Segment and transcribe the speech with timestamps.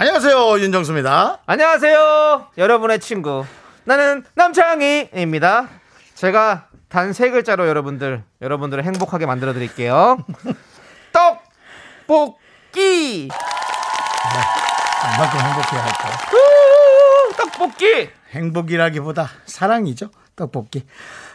[0.00, 1.40] 안녕하세요 윤정수입니다.
[1.44, 3.44] 안녕하세요, 여러분의 친구.
[3.84, 5.68] 나는 남창희입니다.
[6.14, 10.16] 제가 단 세 글자로 여러분들, 여러분들을 행복하게 만들어 드릴게요.
[11.12, 13.28] 떡볶이!
[15.04, 16.08] 얼마큼 행복해야 할까?
[16.32, 18.08] 우, 떡볶이!
[18.30, 20.08] 행복이라기보다 사랑이죠.
[20.34, 20.86] 떡볶이.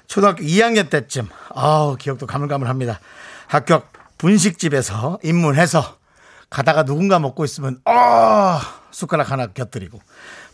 [0.08, 3.00] 초등학교 2학년 때쯤 아우 기억도 가물가물합니다.
[3.45, 3.84] 학교 앞
[4.18, 5.98] 분식집에서 입문해서
[6.50, 10.00] 가다가 누군가 먹고 있으면 아 숟가락 하나 곁들이고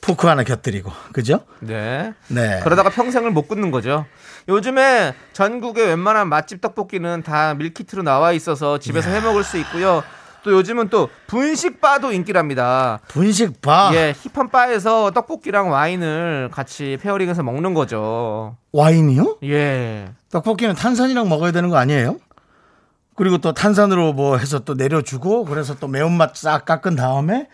[0.01, 1.41] 포크 하나 곁들이고 그죠?
[1.59, 2.13] 네.
[2.27, 2.59] 네.
[2.63, 4.05] 그러다가 평생을 못 끊는 거죠.
[4.49, 10.03] 요즘에 전국의 웬만한 맛집 떡볶이는 다 밀키트로 나와 있어서 집에서 해 먹을 수 있고요.
[10.43, 12.99] 또 요즘은 또 분식바도 인기랍니다.
[13.09, 18.57] 분식바 예, 힙한 바에서 떡볶이랑 와인을 같이 페어링해서 먹는 거죠.
[18.71, 19.37] 와인이요?
[19.43, 20.09] 예.
[20.31, 22.17] 떡볶이는 탄산이랑 먹어야 되는 거 아니에요?
[23.15, 27.47] 그리고 또 탄산으로 뭐 해서 또 내려주고 그래서 또 매운맛 싹 깎은 다음에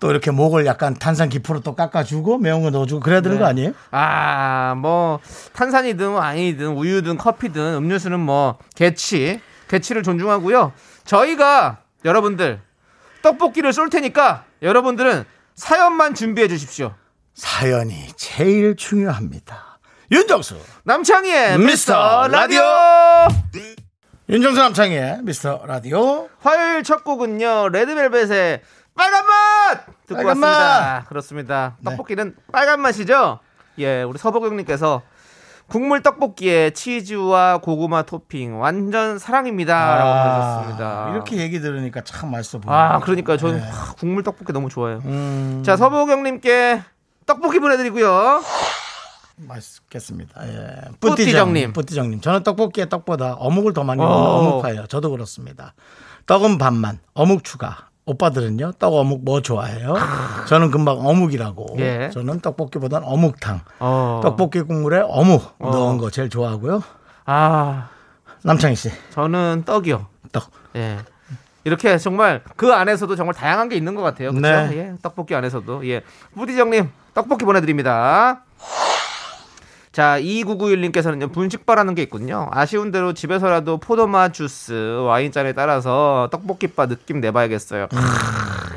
[0.00, 3.42] 또 이렇게 목을 약간 탄산 기포로 또 깎아주고 매운 거 넣어주고 그래야 되는 네.
[3.42, 3.72] 거 아니에요?
[3.90, 5.18] 아, 뭐
[5.54, 10.72] 탄산이든 와인이든 우유든 커피든 음료수는 뭐 개치, 개치를 존중하고요.
[11.04, 12.60] 저희가 여러분들
[13.22, 15.24] 떡볶이를 쏠 테니까 여러분들은
[15.56, 16.94] 사연만 준비해 주십시오.
[17.34, 19.78] 사연이 제일 중요합니다.
[20.10, 22.62] 윤정수 남창희의 미스터 미스터 라디오.
[24.30, 28.60] 윤정수 남창의 미스터 라디오 화요일 첫 곡은요 레드벨벳의
[28.94, 30.48] 빨간 맛 듣고 빨간 왔습니다.
[31.00, 31.08] 맛!
[31.08, 31.76] 그렇습니다.
[31.80, 31.90] 네.
[31.90, 33.38] 떡볶이는 빨간 맛이죠.
[33.78, 35.00] 예, 우리 서복영님께서
[35.66, 40.78] 국물 떡볶이에 치즈와 고구마 토핑 완전 사랑입니다라고.
[40.78, 42.78] 아, 이렇게 얘기 들으니까 참 맛있어 보여요.
[42.78, 43.66] 아 그러니까 저는 네.
[43.66, 45.00] 하, 국물 떡볶이 너무 좋아해요.
[45.06, 46.82] 음, 자 서복영님께
[47.24, 48.42] 떡볶이 보내드리고요.
[49.38, 50.48] 맛있겠습니다.
[50.48, 50.76] 예.
[51.00, 51.72] 뿌띠정님.
[51.72, 52.20] 뿌띠정님.
[52.20, 54.20] 저는 떡볶이에 떡보다 어묵을 더 많이 먹는 어.
[54.38, 54.86] 어묵파예요.
[54.86, 55.74] 저도 그렇습니다.
[56.26, 57.88] 떡은 반만, 어묵 추가.
[58.04, 59.94] 오빠들은요, 떡 어묵 뭐 좋아해요?
[60.48, 61.76] 저는 금방 어묵이라고.
[61.78, 62.10] 예.
[62.12, 63.60] 저는 떡볶이보단 어묵탕.
[63.80, 64.20] 어.
[64.22, 66.82] 떡볶이 국물에 어묵 넣은 거 제일 좋아하고요.
[67.26, 67.90] 아
[68.44, 70.06] 남창희 씨, 저는 떡이요.
[70.32, 70.50] 떡.
[70.76, 70.98] 예.
[71.64, 74.32] 이렇게 정말 그 안에서도 정말 다양한 게 있는 것 같아요.
[74.32, 74.72] 그렇죠?
[74.72, 74.78] 네.
[74.78, 74.94] 예.
[75.02, 76.00] 떡볶이 안에서도 예.
[76.34, 78.42] 부디정님 떡볶이 보내드립니다.
[79.98, 82.46] 자, 2991님께서는요, 분식바라는 게 있군요.
[82.52, 87.88] 아쉬운 대로 집에서라도 포도맛 주스, 와인잔에 따라서 떡볶이바 느낌 내봐야겠어요.
[87.88, 87.96] 크,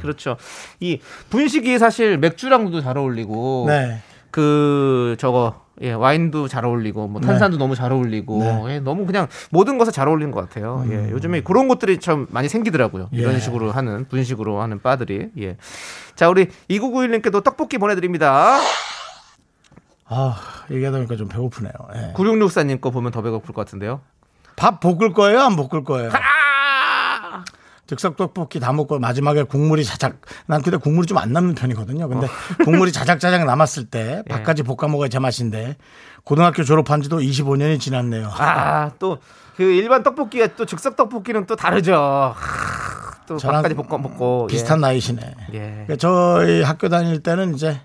[0.01, 0.37] 그렇죠.
[0.79, 0.99] 이
[1.29, 4.01] 분식이 사실 맥주랑도 잘 어울리고, 네.
[4.31, 8.63] 그, 저거, 예, 와인도 잘 어울리고, 뭐 탄산도 너무 잘 어울리고, 네.
[8.69, 10.83] 예, 너무 그냥 모든 것에 잘 어울리는 것 같아요.
[10.89, 13.09] 예, 요즘에 그런 것들이 참 많이 생기더라고요.
[13.11, 13.39] 이런 예.
[13.39, 15.27] 식으로 하는, 분식으로 하는 바들이.
[15.37, 15.57] 예.
[16.15, 18.57] 자, 우리 2991님께도 떡볶이 보내드립니다.
[20.13, 20.35] 아,
[20.69, 21.71] 얘기하다 보니까 좀 배고프네요.
[21.95, 22.13] 예.
[22.13, 24.01] 9664님 거 보면 더 배고플 것 같은데요.
[24.55, 25.39] 밥 볶을 거예요?
[25.41, 26.11] 안 볶을 거예요?
[26.11, 27.43] 아!
[27.87, 32.07] 즉석 떡볶이 다 먹고 마지막에 국물이 자작 난 근데 국물이 좀 안 남는 편이거든요.
[32.07, 32.29] 근데 어.
[32.63, 34.33] 국물이 자작자작 남았을 때 예.
[34.33, 35.77] 밥까지 볶아 먹어야 제 맛인데
[36.23, 38.29] 고등학교 졸업한 지도 25년이 지났네요.
[38.37, 39.17] 아, 또
[39.57, 41.93] 그 일반 떡볶이와 또 즉석 떡볶이는 또 다르죠.
[41.93, 42.33] 하,
[43.27, 45.21] 또 밥까지 볶아 먹고 비슷한 나이시네.
[45.53, 45.59] 예.
[45.59, 47.79] 그러니까 저희 학교 다닐 때는 이제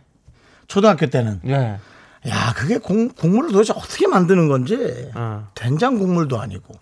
[0.69, 1.79] 초등학교 때는 예.
[2.27, 2.31] 예.
[2.31, 5.49] 야 그게 공, 국물을 도대체 어떻게 만드는 건지 어.
[5.55, 6.75] 된장 국물도 아니고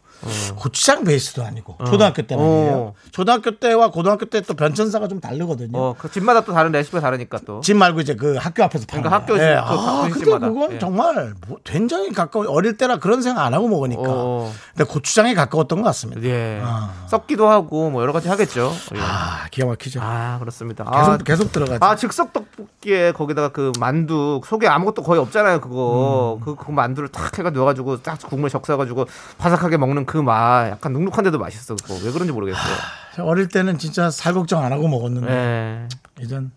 [0.56, 2.72] 고추장 베이스도 아니고 초등학교 때는 이에요.
[2.74, 2.94] 어.
[3.10, 5.70] 초등학교 때와 고등학교 때 또 변천사가 좀 다르거든요.
[5.78, 7.60] 어, 그 집마다 또 다른 레시피가 다르니까 또.
[7.60, 9.22] 집 말고 이제 그 학교 앞에서 파는 그러니까 거.
[9.34, 9.54] 학교에서 예.
[9.54, 10.48] 그 아, 근데 분식집마다.
[10.48, 10.78] 그건 예.
[10.78, 14.02] 정말 뭐 된장이 가까워 어릴 때라 그런 생각 안 하고 먹으니까.
[14.04, 14.52] 어.
[14.76, 16.22] 근데 고추장에 가까웠던 것 같습니다.
[16.24, 16.60] 예.
[16.62, 16.90] 아.
[17.08, 18.72] 썩기도 하고 뭐 여러 가지 하겠죠.
[18.94, 19.00] 예.
[19.00, 20.00] 아 기가 막히죠.
[20.02, 20.84] 아, 그렇습니다.
[20.84, 21.78] 계속 아, 계속 들어가죠.
[21.84, 26.44] 아 즉석 떡볶이에 거기다가 그 만두 속에 아무것도 거의 없잖아요 그거 음.
[26.44, 29.06] 그, 그 만두를 탁 해가 넣어 가지고 딱 국물 적셔 가지고
[29.38, 32.74] 바삭하게 먹는 그맛 약간 눅눅한데도 맛있어 그거 왜 그런지 모르겠어요
[33.14, 35.88] 저 어릴 때는 진짜 살 걱정 안 하고 먹었는데 예.
[36.22, 36.50] 이젠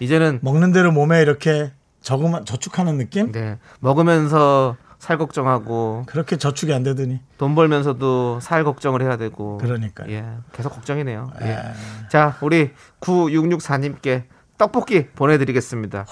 [0.00, 3.32] 이제는 먹는 대로 몸에 이렇게 저금한 저축하는 느낌?
[3.32, 10.10] 네 먹으면서 살 걱정하고 그렇게 저축이 안 되더니 돈 벌면서도 살 걱정을 해야 되고 그러니까요.
[10.10, 11.46] 예 계속 걱정이네요 예.
[11.48, 11.62] 예.
[12.10, 12.70] 자 우리
[13.00, 14.24] 9664님께
[14.58, 16.06] 떡볶이 보내 드리겠습니다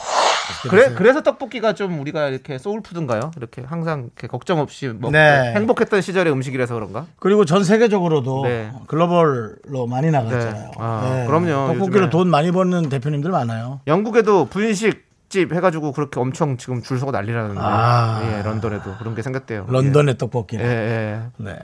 [0.69, 3.31] 그래 그래서 떡볶이가 좀 우리가 이렇게 소울푸드인가요?
[3.37, 5.53] 이렇게 항상 이렇게 걱정 없이 먹고 네.
[5.55, 7.07] 행복했던 시절의 음식이라서 그런가?
[7.19, 8.71] 그리고 전 세계적으로도 네.
[8.87, 10.65] 글로벌로 많이 나갔잖아요.
[10.65, 10.71] 네.
[10.79, 11.73] 아, 그럼요.
[11.75, 12.11] 떡볶이로 요즘에.
[12.11, 13.81] 돈 많이 버는 대표님들 많아요.
[13.87, 15.05] 영국에도 분식
[15.35, 18.21] 집 해가지고 그렇게 엄청 지금 줄 서고 난리라는데 아.
[18.23, 19.67] 예, 런던에도 그런 게 생겼대요.
[19.69, 20.57] 런던의 떡볶이.
[20.59, 21.23] 예, 예, 예.
[21.39, 21.59] 네.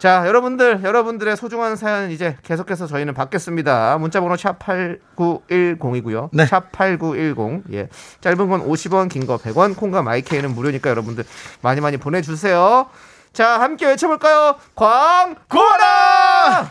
[0.00, 3.96] 자, 여러분들, 여러분들의 소중한 사연 이제 계속해서 저희는 받겠습니다.
[3.98, 6.30] 문자번호 샵 8910이고요.
[6.32, 6.46] 네.
[6.46, 7.62] 샵 8910.
[7.72, 7.88] 예.
[8.20, 11.22] 짧은 건 50원, 긴 거 100원, 콩과 마이케이는 무료니까 여러분들
[11.60, 12.88] 많이 많이 보내주세요.
[13.32, 14.56] 자, 함께 외쳐볼까요?
[14.74, 16.70] 광고라!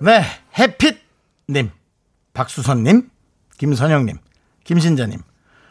[0.00, 0.22] 네,
[0.56, 1.70] 해핏님,
[2.32, 3.10] 박수선님,
[3.58, 4.18] 김선영님,
[4.62, 5.20] 김신자님,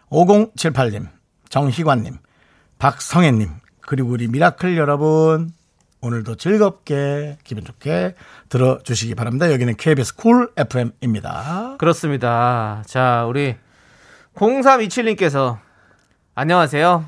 [0.09, 1.07] 5078님,
[1.47, 2.17] 정희관님,
[2.77, 5.51] 박성혜님, 그리고 우리 미라클 여러분,
[6.01, 8.15] 오늘도 즐겁게, 기분 좋게
[8.49, 9.49] 들어주시기 바랍니다.
[9.51, 11.75] 여기는 KBS 쿨 FM입니다.
[11.77, 12.83] 그렇습니다.
[12.85, 13.55] 자, 우리
[14.35, 15.57] 0327님께서
[16.35, 17.05] 안녕하세요.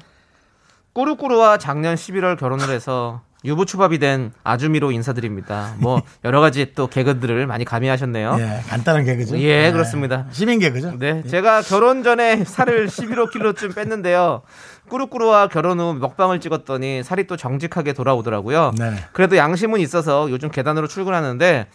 [0.94, 5.76] 꾸루꾸루와 작년 11월 결혼을 해서 유부초밥이 된 아주미로 인사드립니다.
[5.78, 8.38] 뭐 여러 가지 또 개그들을 많이 가미하셨네요.
[8.40, 9.40] 예, 간단한 개그죠.
[9.40, 9.72] 예, 네.
[9.72, 10.26] 그렇습니다.
[10.32, 10.98] 시민 개그죠.
[11.00, 14.42] 네, 제가 결혼 전에 살을 11kg쯤 뺐는데요.
[14.90, 18.72] 꾸루꾸루와 결혼 후 먹방을 찍었더니 살이 또 정직하게 돌아오더라고요.
[18.78, 18.98] 네네.
[19.14, 21.68] 그래도 양심은 있어서 요즘 계단으로 출근하는데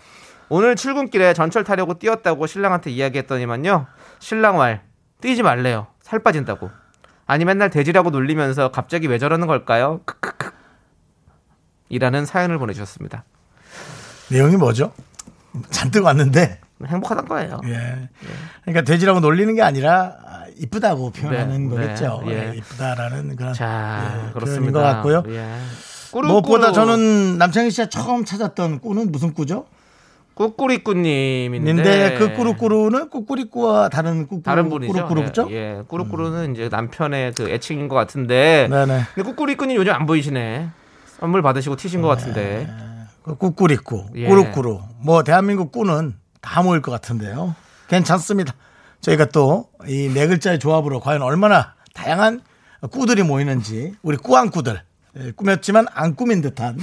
[0.48, 3.86] 오늘 출근길에 전철 타려고 뛰었다고 신랑한테 이야기했더니만요.
[4.18, 4.82] 신랑 말
[5.20, 5.86] 뛰지 말래요.
[6.02, 6.70] 살 빠진다고.
[7.26, 10.00] 아니 맨날 돼지라고 놀리면서 갑자기 왜 저러는 걸까요?
[10.04, 10.33] 크크크.
[11.88, 13.24] 이라는 사연을 보내주셨습니다.
[14.30, 14.92] 내용이 뭐죠?
[15.70, 17.60] 잔뜩 왔는데, 행복하단 거예요.
[17.66, 18.08] 예.
[18.62, 22.22] 그러니까 돼지라고 놀리는 게 아니라 아, 이쁘다고 표현하는 네, 거겠죠.
[22.26, 22.50] 네, 예.
[22.52, 24.80] 예, 이쁘다라는 그런 자, 예, 그렇습니다.
[24.80, 25.22] 것 같고요.
[25.28, 25.56] 예.
[26.12, 26.72] 무엇보다.
[26.72, 29.66] 저는 남창희 씨가 처음 찾았던 꾸는 무슨 꾸죠?
[30.34, 34.92] 꾸꾸리꾸님인데 그 꾸루꾸루는 꾸꾸리꾸와 다른 꾸꾸루, 다른 분이죠.
[34.92, 35.48] 꾸루꾸루죠?
[35.50, 35.82] 예, 예.
[35.86, 38.68] 꾸루꾸루는 이제 남편의 그 애칭인 것 같은데.
[38.68, 39.02] 네네.
[39.14, 40.70] 근데 꾸꾸리꾸님 요즘 안 보이시네.
[41.24, 42.68] 선물 받으시고 튀신 것 같은데.
[43.22, 44.28] 그 꾸꾸리꾸, 예.
[44.28, 44.82] 꾸루꾸루.
[45.00, 47.54] 뭐 대한민국 꾸는 다 모일 것 같은데요.
[47.88, 48.52] 괜찮습니다.
[49.00, 52.42] 저희가 또 이 네 글자의 조합으로 과연 얼마나 다양한
[52.90, 54.82] 꾸들이 모이는지 우리 꾸안꾸들
[55.16, 56.78] 예, 꾸몄지만 안 꾸민 듯한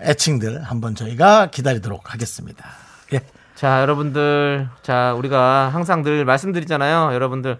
[0.00, 2.64] 애칭들 한번 저희가 기다리도록 하겠습니다.
[3.12, 3.20] 예.
[3.54, 4.68] 자, 여러분들.
[4.82, 7.12] 자, 우리가 항상 늘 말씀드리잖아요.
[7.12, 7.58] 여러분들.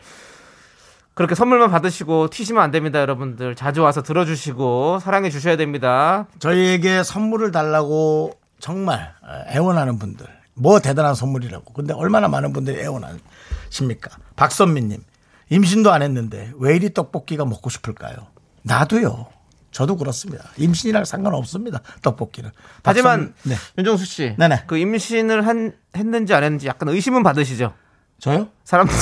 [1.15, 3.55] 그렇게 선물만 받으시고 튀시면 안 됩니다, 여러분들.
[3.55, 6.27] 자주 와서 들어주시고 사랑해 주셔야 됩니다.
[6.41, 9.15] 저희에게 선물을 달라고 정말
[9.49, 10.27] 애원하는 분들.
[10.55, 11.73] 뭐 대단한 선물이라고.
[11.73, 14.17] 근데 얼마나 많은 분들이 애원하십니까?
[14.37, 15.03] 박선미님.
[15.51, 18.17] 임신도 안 했는데 왜 이리 떡볶이가 먹고 싶을까요?
[18.63, 19.27] 나도요.
[19.71, 20.45] 저도 그렇습니다.
[20.57, 21.81] 임신이랑 상관없습니다.
[22.01, 22.51] 떡볶이는.
[22.83, 23.57] 하지만 네.
[23.77, 24.65] 윤정수 씨, 네네.
[24.67, 27.75] 그 임신을 한 했는지 안 했는지 약간 의심은 받으시죠?
[28.21, 28.49] 저요?
[28.65, 28.97] 사람들이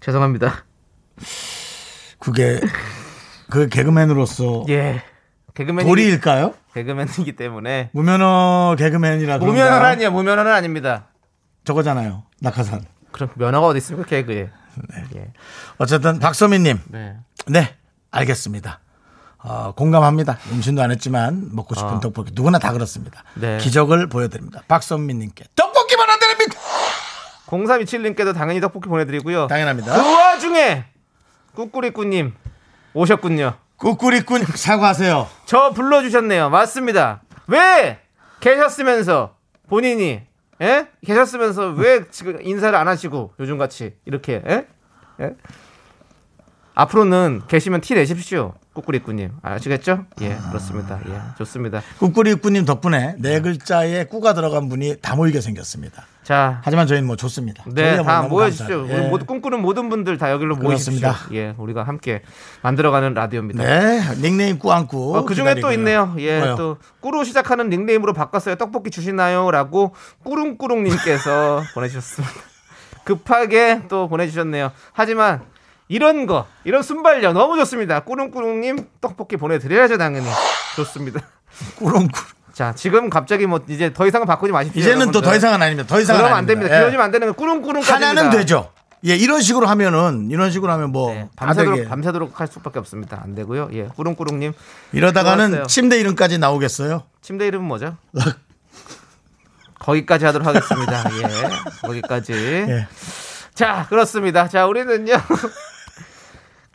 [0.00, 0.64] 죄송합니다.
[2.18, 2.60] 그게
[3.50, 5.02] 그 개그맨으로서 예.
[5.54, 6.54] 개그맨 도리일까요?
[6.74, 9.38] 개그맨이기 때문에 무면허 개그맨이라?
[9.38, 10.10] 무면허는 아니야.
[10.10, 11.08] 무면허는 아닙니다.
[11.64, 12.24] 저거잖아요.
[12.40, 12.84] 낙하산.
[13.12, 14.08] 그럼 면허가 어디 있습니까?
[14.08, 14.50] 개그에.
[15.16, 15.32] 예.
[15.78, 16.78] 어쨌든 박선미님.
[16.88, 17.16] 네.
[17.48, 17.76] 네,
[18.10, 18.80] 알겠습니다.
[19.42, 20.38] 어, 공감합니다.
[20.52, 22.00] 임신도 안 했지만 먹고 싶은 아.
[22.00, 23.24] 떡볶이 누구나 다 그렇습니다.
[23.34, 23.58] 네.
[23.58, 24.62] 기적을 보여드립니다.
[24.68, 25.69] 떡볶이 보내드립니다.
[27.50, 29.48] 0327님께도 당연히 떡볶이 보내드리고요.
[29.48, 29.92] 당연합니다.
[29.92, 30.84] 그 와중에
[31.54, 32.32] 꾸꾸리꾸님
[32.94, 33.54] 오셨군요.
[33.76, 35.28] 꾸꾸리꾼 사과하세요.
[35.46, 36.50] 저 불러주셨네요.
[36.50, 37.22] 맞습니다.
[37.46, 37.98] 왜
[38.40, 39.36] 계셨으면서
[39.68, 40.22] 본인이
[40.60, 40.88] 예?
[41.04, 44.66] 계셨으면서 왜 지금 인사를 안 하시고 요즘 같이 이렇게 예?
[45.20, 45.30] 예?
[46.74, 48.54] 앞으로는 계시면 티 내십시오.
[48.72, 50.04] 꾸꾸리꾸님 아시겠죠?
[50.20, 51.00] 예 그렇습니다.
[51.08, 51.82] 예 좋습니다.
[51.98, 56.04] 꾸꾸리꾼님 덕분에 네 글자에 꾸가 들어간 분이 다 모이게 생겼습니다.
[56.22, 57.64] 자 하지만 저희는 뭐 좋습니다.
[57.66, 58.78] 네, 저희가 다 너무 모여주십시오.
[58.78, 58.98] 감사해요.
[58.98, 59.08] 우리 예.
[59.10, 61.00] 모두 꿈꾸는 모든 분들 다 여기로 모이십시오.
[61.00, 61.34] 그렇습니다.
[61.34, 62.22] 예, 우리가 함께
[62.62, 63.64] 만들어가는 라디오입니다.
[63.64, 65.16] 네, 닉네임 꾸안꾸.
[65.16, 65.72] 어, 그 중에 또.
[65.72, 66.14] 있네요.
[66.18, 66.54] 예, 뭐요?
[66.56, 68.54] 또 꾸루 시작하는 닉네임으로 바꿨어요.
[68.54, 72.34] 떡볶이 주시나요?라고 꾸릉꾸릉님께서 보내주셨습니다.
[73.04, 74.70] 급하게 또 보내주셨네요.
[74.92, 75.40] 하지만
[75.90, 78.00] 이런 거, 이런 순발력 너무 좋습니다.
[78.00, 80.28] 꾸릉꾸릉님 떡볶이 보내드려야죠, 당연히.
[80.76, 81.20] 좋습니다.
[81.76, 82.08] 꾸렁꾸렁.
[82.52, 84.80] 자, 지금 갑자기 뭐 이제 더 이상은 바꾸지 마십시오.
[84.80, 85.20] 이제는 또.
[85.20, 85.88] 더 이상은 아닙니다.
[85.88, 86.72] 더 이상은 그러면 안 됩니다.
[86.72, 86.78] 예.
[86.78, 88.72] 그러지면 안 되는 거 꾸릉꾸릉까지 하나는 되죠.
[89.04, 91.88] 예, 이런 식으로 하면은 이런 식으로 하면 뭐 네, 다 밤새도록 되게.
[91.88, 93.20] 밤새도록 할 수밖에 없습니다.
[93.24, 93.70] 안 되고요.
[93.72, 94.52] 예, 꾸릉꾸릉님
[94.92, 95.66] 이러다가는 좋았어요.
[95.66, 97.02] 침대 이름까지 나오겠어요.
[97.20, 97.96] 침대 이름은 뭐죠?
[99.80, 101.04] 거기까지 하도록 하겠습니다.
[101.16, 101.48] 예,
[101.82, 102.32] 거기까지.
[102.32, 102.86] 예.
[103.54, 104.46] 자, 그렇습니다.
[104.48, 105.14] 자, 우리는요.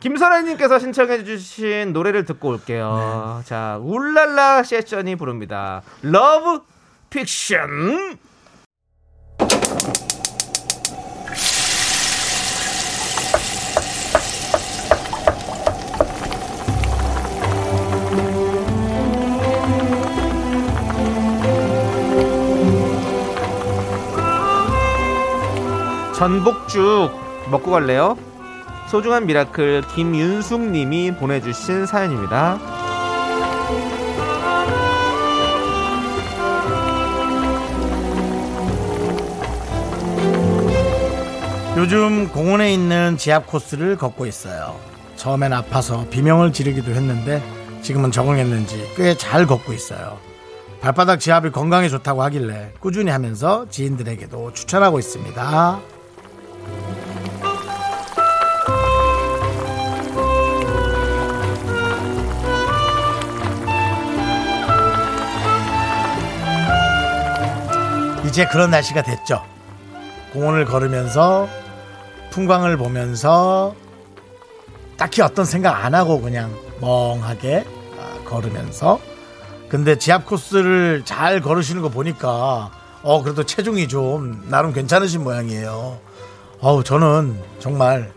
[0.06, 3.40] 김선아님께서 신청해주신 노래를 듣고 올게요.
[3.40, 3.44] 네.
[3.48, 5.82] 자, 울랄라 세션이 부릅니다.
[6.00, 6.60] Love
[7.10, 8.16] Fiction.
[26.14, 27.10] 전복죽
[27.50, 28.16] 먹고 갈래요?
[28.88, 32.58] 소중한 miracle 김윤숙 님이 보내주신 사연입니다.
[41.76, 44.78] 요즘 공원에 있는 지압 코스를 걷고 있어요.
[45.16, 47.42] 처음엔 아파서 비명을 지르기도 했는데
[47.82, 50.18] 지금은 적응했는지 꽤 잘 걷고 있어요.
[50.80, 55.80] 발바닥 지압이 건강에 좋다고 하길래 꾸준히 하면서 지인들에게도 추천하고 있습니다.
[68.26, 69.44] 이제 그런 날씨가 됐죠.
[70.32, 71.48] 공원을 걸으면서
[72.30, 73.74] 풍광을 보면서
[74.96, 77.64] 딱히 어떤 생각 안 하고 그냥 멍하게
[77.98, 78.98] 아, 걸으면서
[79.68, 82.70] 근데 지압 코스를 잘 걸으시는 거 보니까
[83.02, 85.98] 어 그래도 체중이 좀 나름 괜찮으신 모양이에요.
[86.60, 88.12] 어우 저는 정말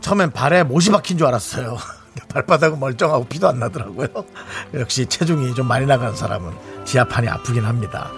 [0.00, 1.76] 처음엔 발에 못이 박힌 줄 알았어요.
[2.32, 4.08] 발바닥은 멀쩡하고 피도 안 나더라고요.
[4.74, 6.52] 역시 체중이 좀 많이 나가는 사람은
[6.84, 8.10] 지압판이 아프긴 합니다.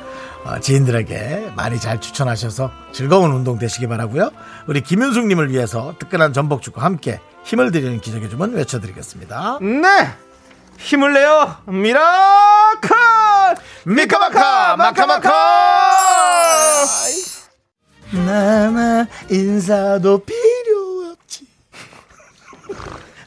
[0.47, 4.31] 어, 지인들에게 많이 잘 추천하셔서 즐거운 운동 되시기 바라고요.
[4.69, 9.59] 우리 김윤숙님을 위해서 뜨끈한 전복죽과 함께 힘을 드리는 기적의 주문 외쳐드리겠습니다.
[9.61, 10.09] 네!
[10.79, 11.57] 힘을 내요!
[11.67, 12.07] miracle!
[13.87, 15.33] 미카마카 마카마카
[18.25, 21.47] 나나 인사도 필요 없지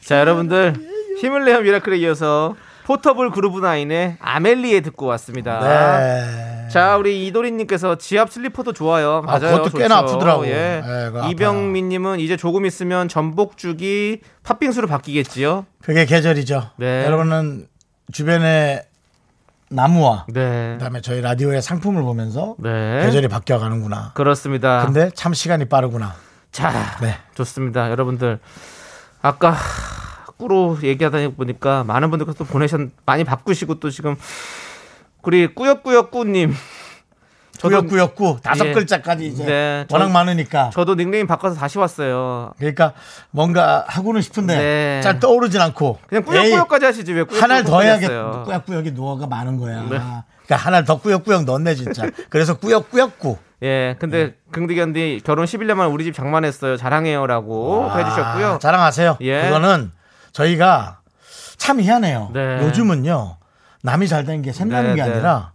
[0.06, 0.88] 자, 여러분들.
[1.20, 5.60] 힘을 내요 미라클에 이어서 포터블 그루브 나인의 아멜리에 듣고 왔습니다.
[5.60, 6.49] 네.
[6.70, 9.22] 자, 우리 이도리님께서 지압 슬리퍼도 좋아요.
[9.26, 9.56] 아, 맞아요.
[9.58, 10.14] 그것도 꽤나 좋죠.
[10.14, 10.48] 아프더라고요.
[10.48, 10.82] 예.
[10.84, 11.30] 예.
[11.30, 15.66] 이병민님은 이제 조금 있으면 전복죽이 팥빙수로 바뀌겠지요.
[15.82, 17.04] 그게 계절이죠 네.
[17.06, 17.66] 여러분은
[18.12, 18.82] 주변에
[19.68, 20.74] 나무와 네.
[20.78, 23.02] 그다음에 저희 라디오의 상품을 보면서 네.
[23.04, 24.84] 계절이 바뀌어 가는구나 그렇습니다.
[24.84, 26.14] 근데 참 시간이 빠르구나
[26.52, 27.16] 자, 네.
[27.34, 27.90] 좋습니다.
[27.90, 28.40] 여러분들.
[29.22, 29.56] 아까
[30.36, 34.16] 꾸로 얘기하다 보니까 많은 분들께서 또 보내셨, 많이 바꾸시고 또 지금
[35.22, 36.54] 우리 꾸역꾸역꾸님.
[37.60, 38.72] 꾸역꾸역꾸 다섯 예.
[38.72, 42.52] 글자까지 이제 네, 워낙 저- 많으니까 저도 닉네임 바꿔서 다시 왔어요.
[42.58, 42.94] 그러니까
[43.30, 45.00] 뭔가 하고는 싶은데 네.
[45.02, 48.44] 잘 떠오르진 않고 그냥 꾸역꾸역까지 하시지 왜 꾸역꾸역 하나를 더 해야겠 하셨어요?
[48.46, 49.80] 꾸역꾸역이 노어가 많은 거야.
[49.82, 49.88] 네.
[49.88, 52.08] 그러니까 하나를 더 꾸역꾸역 넣네 진짜.
[52.30, 53.36] 그래서 꾸역꾸역꾸.
[53.62, 54.34] 예, 근데 네.
[54.52, 56.78] 긍디견디 결혼 11년 만에 우리 집 장만했어요.
[56.78, 58.46] 자랑해요라고 해주셨고요.
[58.54, 59.18] 아, 자랑하세요.
[59.20, 59.42] 예.
[59.42, 59.92] 그거는
[60.32, 61.00] 저희가
[61.58, 62.30] 참 희한해요.
[62.32, 62.62] 네.
[62.62, 63.36] 요즘은요
[63.82, 65.10] 남이 잘 되는 게 샘나는 네, 게 네.
[65.12, 65.52] 아니라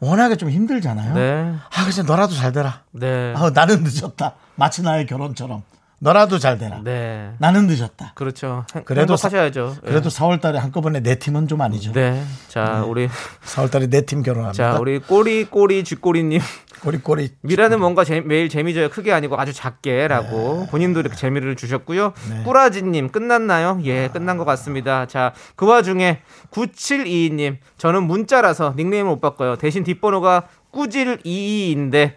[0.00, 1.14] 워낙에 좀 힘들잖아요.
[1.14, 2.82] 네, 아 그래서 너라도 잘 되라.
[2.92, 4.34] 네, 아, 나는 늦었다.
[4.56, 5.62] 마치 나의 결혼처럼
[6.02, 6.80] 너라도 잘 되라.
[6.82, 7.32] 네.
[7.38, 8.12] 나는 늦었다.
[8.14, 8.64] 그렇죠.
[8.74, 9.76] 행- 그래도 행복하셔야죠.
[9.84, 9.88] 예.
[9.88, 11.92] 그래도 4월 달에 한꺼번에 네 팀은 좀 아니죠.
[11.92, 12.24] 네.
[12.48, 13.06] 자, 우리
[13.44, 14.72] 4월 달에 네 팀 결혼합니다.
[14.72, 16.40] 자, 우리 꼬리 꼬리 쥐꼬리 님
[16.82, 18.88] 꼬리 꼬리 미라는 뭔가 재- 매일 재미져요.
[18.88, 22.14] 크게 아니고 아주 작게라고 본인도 이렇게 재미를 주셨고요.
[22.44, 23.78] 꾸라지 님 끝났나요?
[23.84, 25.04] 예, 끝난 것 같습니다.
[25.04, 29.56] 자, 그 와중에 9722 님 저는 문자라서 닉네임을 못 바꿔요.
[29.56, 32.14] 대신 뒷번호가 꾸질22인데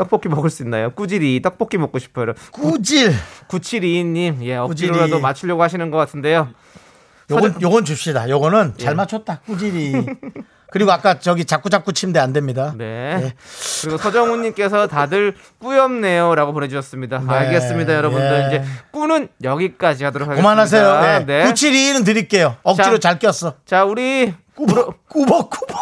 [0.00, 0.90] 떡볶이 먹을 수 있나요?
[0.90, 2.32] 꾸질이 떡볶이 먹고 싶어요.
[2.52, 3.12] 꾸질.
[3.48, 4.56] 9722님 예.
[4.56, 6.48] 억지로라도 맞추려고 하시는 것 같은데요.
[7.30, 8.30] 요건 요건 줍시다.
[8.30, 8.82] 요거는 예.
[8.82, 9.40] 잘 맞췄다.
[9.46, 9.92] 꾸질이.
[10.72, 12.72] 그리고 아까 저기 자꾸 자꾸 침대 안 됩니다.
[12.78, 12.84] 네.
[13.24, 13.34] 예.
[13.82, 17.18] 그리고 서정훈님께서 다들 꾸엽네요라고 보내주셨습니다.
[17.18, 17.34] 네.
[17.34, 18.42] 알겠습니다, 여러분들.
[18.42, 18.46] 예.
[18.46, 20.42] 이제 꾸는 여기까지 하도록 하겠습니다.
[20.42, 21.00] 그만하세요.
[21.00, 21.26] 네.
[21.26, 21.52] 네.
[21.52, 22.56] 972는 드릴게요.
[22.62, 23.10] 억지로 자.
[23.10, 23.54] 잘 꼈어.
[23.66, 25.76] 자, 우리 꾸벅 꾸벅 꾸벅.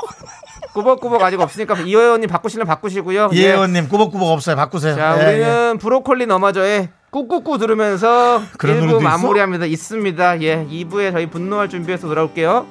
[0.79, 3.31] 꾸벅꾸벅 아직 없으니까 이호연님 바꾸시면 바꾸시고요.
[3.33, 3.37] 예.
[3.37, 4.55] 이혜원님 꾸벅꾸벅 없어요.
[4.55, 4.95] 바꾸세요.
[4.95, 9.09] 자, 예, 우리는 브로콜리 너마저의 꾹꾹꾹 들으면서 그런 1부 노래도 있어?
[9.09, 9.67] 마무리합니다.
[9.67, 10.43] 있습니다.
[10.43, 12.67] 예, 2부에 저희 분노할 준비해서 돌아올게요.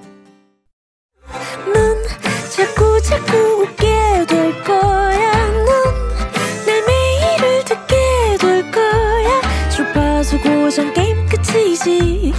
[1.74, 2.04] 넌
[2.56, 5.48] 자꾸 자꾸 웃게 될 거야.
[6.66, 9.42] 넌내 매일을 듣게 될 거야.
[9.70, 12.34] 주파수 고정 게임 끝이지.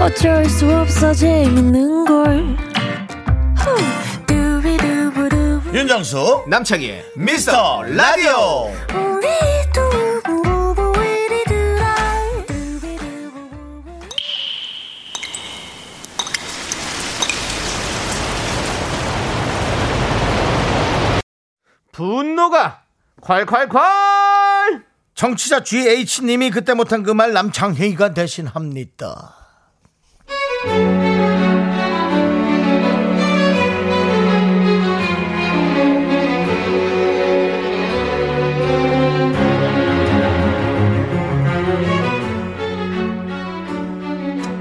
[0.00, 2.56] 어쩔 수 없어 재밌는 걸
[5.82, 8.70] 윤정수 남창희의 미스터 라디오.
[21.92, 22.82] 분노가
[23.20, 24.82] 콸콸콸
[25.14, 29.36] 정치자 GH님이 그때 못한 그 말 남창희가 대신합니다.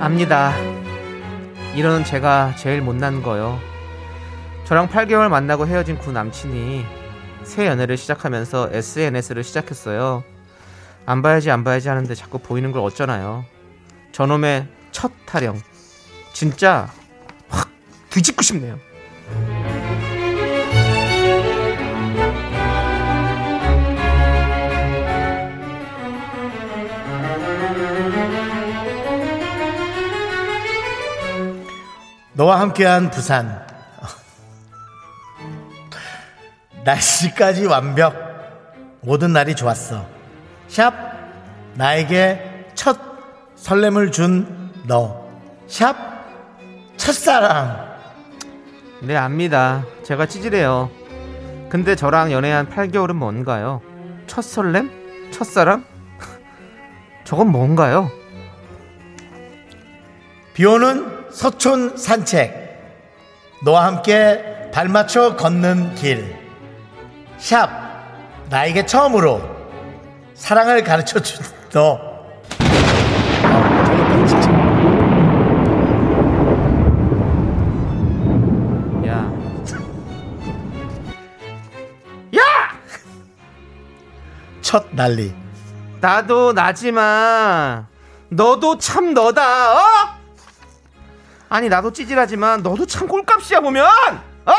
[0.01, 0.51] 압니다.
[1.75, 3.59] 이런 제가 제일 못난 거요.
[4.65, 6.83] 저랑 8개월 만나고 헤어진 구 남친이
[7.43, 10.23] 새 연애를 시작하면서 SNS를 시작했어요.
[11.05, 13.45] 안 봐야지 안 봐야지 하는데 자꾸 보이는 걸 어쩌나요?
[14.11, 15.61] 저놈의 첫 타령.
[16.33, 16.89] 진짜
[17.47, 17.69] 확
[18.09, 18.79] 뒤집고 싶네요.
[32.41, 33.63] 너와 함께한 부산.
[36.83, 38.15] 날씨까지 완벽.
[39.01, 40.07] 모든 날이 좋았어.
[40.67, 40.91] 샵.
[41.75, 42.97] 나에게 첫
[43.53, 45.23] 설렘을 준 너.
[45.67, 45.95] 샵.
[46.97, 47.95] 첫사랑.
[49.01, 49.85] 네, 압니다.
[50.01, 50.89] 제가 찌질해요.
[51.69, 53.83] 근데 저랑 연애한 8개월은 뭔가요?
[54.25, 54.89] 첫 설렘?
[55.29, 55.85] 첫사랑?
[57.23, 58.09] 저건 뭔가요?
[60.55, 62.59] 비 오는 서촌 산책.
[63.63, 66.35] 너와 함께 발맞춰 걷는 길.
[67.37, 67.69] 샵.
[68.49, 69.41] 나에게 처음으로
[70.35, 71.99] 사랑을 가르쳐 준 너.
[73.43, 74.51] 아, 저거 진짜.
[79.07, 79.21] 야.
[82.37, 82.71] 야!
[84.61, 85.33] 첫 난리.
[86.01, 87.87] 나도 나지만
[88.29, 89.77] 너도 참 너다.
[89.77, 89.81] 어?
[91.51, 93.85] 아니 나도 찌질하지만 너도 참 꼴값이야 보면.
[93.85, 94.53] 어?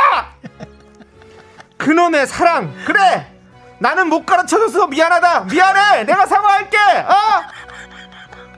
[1.78, 2.70] 그놈의 사랑.
[2.84, 3.26] 그래.
[3.78, 5.44] 나는 못 가르쳐줘서 미안하다.
[5.44, 6.04] 미안해.
[6.04, 6.76] 내가 사과할게.
[6.76, 7.14] 어?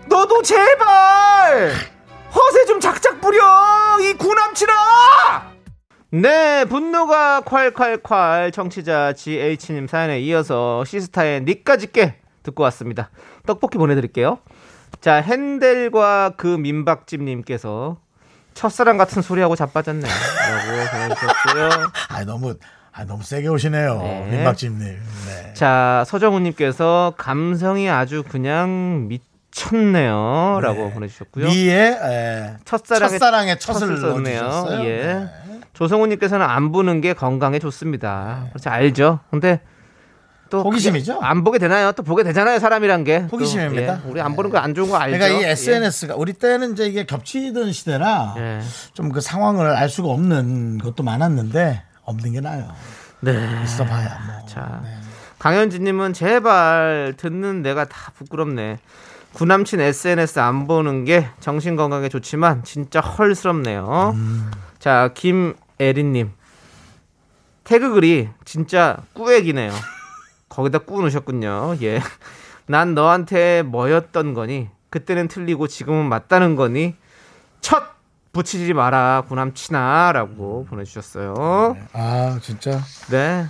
[0.07, 1.71] 너도 제발
[2.35, 5.55] 허세 좀 작작 부려 이 구남친아.
[6.11, 13.11] 네, 분노가 콸콸콸 청취자 GH님 사연에 이어서 시스타의 니까짓게 듣고 왔습니다.
[13.47, 14.41] 떡볶이 보내드릴게요.
[15.01, 17.99] 자, 핸델과 그 민박집님께서
[18.55, 20.07] 첫사랑 같은 소리하고 자빠졌네.
[20.09, 21.69] 라고 보내주셨고요.
[22.09, 22.55] 아 너무
[22.93, 23.99] 아 너무 세게 오시네요.
[23.99, 24.29] 네.
[24.31, 24.87] 민박집님.
[25.27, 25.53] 네.
[25.55, 30.61] 자, 서정우님께서 감성이 아주 그냥 미쳤네요.
[30.63, 31.47] 라고 보내주셨고요.
[31.47, 34.01] 미의 에, 첫사랑의, 첫사랑의 첫을.
[34.01, 34.85] 넣어주셨어요.
[34.87, 34.97] 예.
[35.49, 35.61] 네.
[35.73, 38.47] 조성우님께서는 안 보는 게 건강에 좋습니다.
[38.51, 39.19] 그렇지 알죠.
[39.31, 39.61] 근데
[40.55, 41.19] 또 호기심이죠?
[41.21, 41.93] 안 보게 되나요?
[41.93, 42.59] 또 보게 되잖아요.
[42.59, 43.27] 사람이란 게.
[43.29, 43.95] 또, 호기심입니다.
[44.07, 44.11] 예.
[44.11, 45.19] 우리 안 보는 거 안 좋은 거 알죠.
[45.19, 45.51] 그러니까 이 예.
[45.51, 48.61] SNS가 우리 때는 이제 이게 겹치던 시대라 예.
[48.95, 52.69] 좀그 상황을 알 수가 없는 것도 많았는데 없는 게 나아요.
[53.21, 53.33] 네.
[53.65, 54.47] 있어 봐야 뭐.
[54.47, 54.83] 자,
[55.39, 58.79] 강현진님은 제발 듣는 내가 다 부끄럽네.
[59.33, 64.13] 구남친 SNS 안 보는 게 정신 건강에 좋지만 진짜 헐스럽네요.
[64.15, 64.51] 음.
[64.79, 66.31] 자, 김애린님
[67.65, 69.73] 태그글이 진짜 꾸액이네요.
[70.55, 71.77] 거기다 꾸 넣으셨군요.
[71.83, 72.01] 예.
[72.67, 74.71] 난 너한테 뭐였던 거니?
[74.89, 76.95] 그때는 틀리고 지금은 맞다는 거니?
[77.61, 77.83] 첫
[78.33, 81.77] 붙이지 마라 구남친아라고 보내주셨어요.
[81.93, 83.47] 아 진짜 네.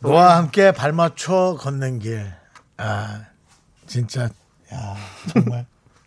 [0.00, 2.32] 너와 함께 발맞춰 걷는 길.
[2.76, 3.22] 아
[3.86, 4.96] 진짜 야
[5.32, 5.66] 정말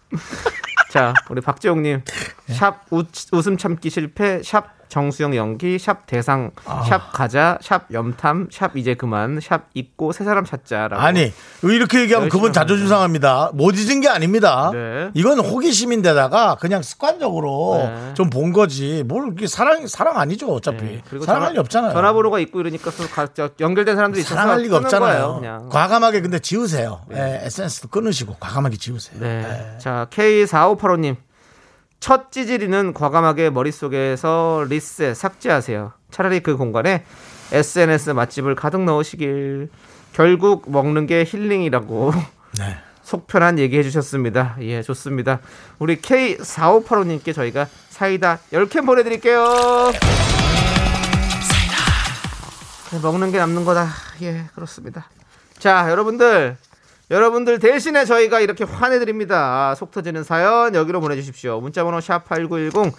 [0.91, 2.03] 자, 우리 박재홍님.
[2.45, 2.53] 네.
[2.53, 6.83] 샵 우, 웃음 참기 실패, 샵 정수영 연기, 샵 대상, 아.
[6.83, 11.01] 샵 가자, 샵 염탐, 샵 이제 그만, 샵 잊고 새 사람 찾자라고.
[11.01, 11.31] 아니
[11.63, 13.51] 이렇게 얘기하면 그분 자존심 상합니다.
[13.53, 14.71] 못 잊은 게 아닙니다.
[14.73, 15.09] 네.
[15.13, 18.13] 이건 호기심인데다가 그냥 습관적으로 네.
[18.13, 19.03] 좀본 거지.
[19.07, 20.83] 뭘 이렇게 사랑 사랑 아니죠 어차피.
[20.83, 21.93] 네, 그리고 사랑할 리 없잖아요.
[21.93, 25.11] 전화번호가 있고 이러니까 서 가- 저 연결된 사람들이 있어서 사랑할 리가 없잖아요.
[25.19, 25.69] 거예요, 그냥.
[25.69, 27.01] 과감하게 근데 지우세요.
[27.13, 29.19] 예, SNS도 끊으시고 과감하게 지우세요.
[29.19, 29.77] 네.
[29.79, 31.15] 자, K4585님.
[31.99, 35.93] 첫 찌질이는 과감하게 머릿속에서 리셋 삭제하세요.
[36.11, 37.03] 차라리 그 공간에
[37.51, 39.69] SNS 맛집을 가득 넣으시길.
[40.13, 42.11] 결국 먹는 게 힐링이라고
[42.59, 42.77] 네.
[43.03, 44.57] 속 편한 얘기 해주셨습니다.
[44.61, 45.39] 예, 좋습니다.
[45.79, 49.45] 우리 K4585님께 저희가 사이다 10캔 보내드릴게요.
[52.91, 53.01] 사이다.
[53.01, 53.87] 먹는 게 남는 거다.
[54.23, 55.05] 예, 그렇습니다.
[55.57, 56.57] 자, 여러분들.
[57.09, 59.75] 여러분들 대신에 저희가 이렇게 환해드립니다.
[59.75, 61.61] 속 터지는 사연 여기로 보내주십시오.
[61.61, 62.93] 문자번호 샵8910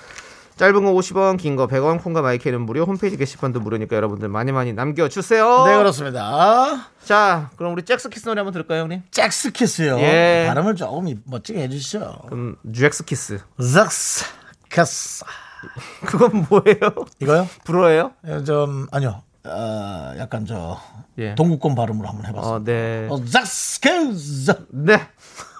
[0.57, 4.73] 짧은 거 50원, 긴 거 100원, 콩과 마이크는 무료, 홈페이지 게시판도 무료니까 여러분들 많이 많이
[4.73, 5.65] 남겨주세요.
[5.67, 6.89] 네, 그렇습니다.
[7.05, 9.03] 자, 그럼 우리 잭스키스 노래 한번 들을까요, 형님?
[9.13, 10.01] 잭스키스요.
[10.01, 10.47] 예.
[10.49, 12.23] 발음을 조금 멋지게 해주시죠.
[12.29, 13.39] 그럼 잭스키스.
[13.61, 15.25] 잭스키스.
[16.07, 17.05] 그건 뭐예요?
[17.21, 17.49] 이거요?
[17.65, 18.13] 불어예요?
[18.27, 19.23] 예, 좀 아니요.
[19.45, 20.81] 어, 약간 저
[21.19, 21.35] 예.
[21.35, 22.55] 동구권 발음으로 한번 해봤어요.
[22.55, 23.07] 어, 네.
[23.11, 24.67] 어, 젝스키스.
[24.71, 25.09] 네.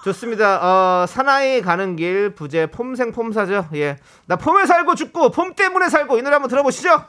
[0.03, 0.59] 좋습니다.
[0.61, 3.69] 어, 사나이 가는 길 부제 폼생 폼사죠.
[3.75, 3.97] 예.
[4.25, 7.05] 나 폼에 살고 죽고 폼 때문에 살고 이 노래 한번 들어보시죠.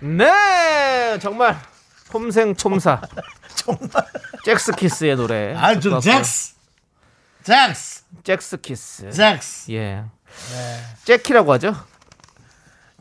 [0.00, 1.18] 네.
[1.20, 1.56] 정말
[2.10, 3.00] 폼생 폼사.
[3.54, 3.88] 정말.
[4.44, 5.54] 젝스키스의 노래.
[5.56, 6.12] 아, 좀 듣고 왔고요.
[6.12, 6.54] 젝스.
[7.44, 8.04] 젝스.
[8.24, 9.10] 젝스키스.
[9.10, 9.72] 젝스.
[9.72, 10.04] 예.
[11.04, 11.74] 젝키라고 하죠.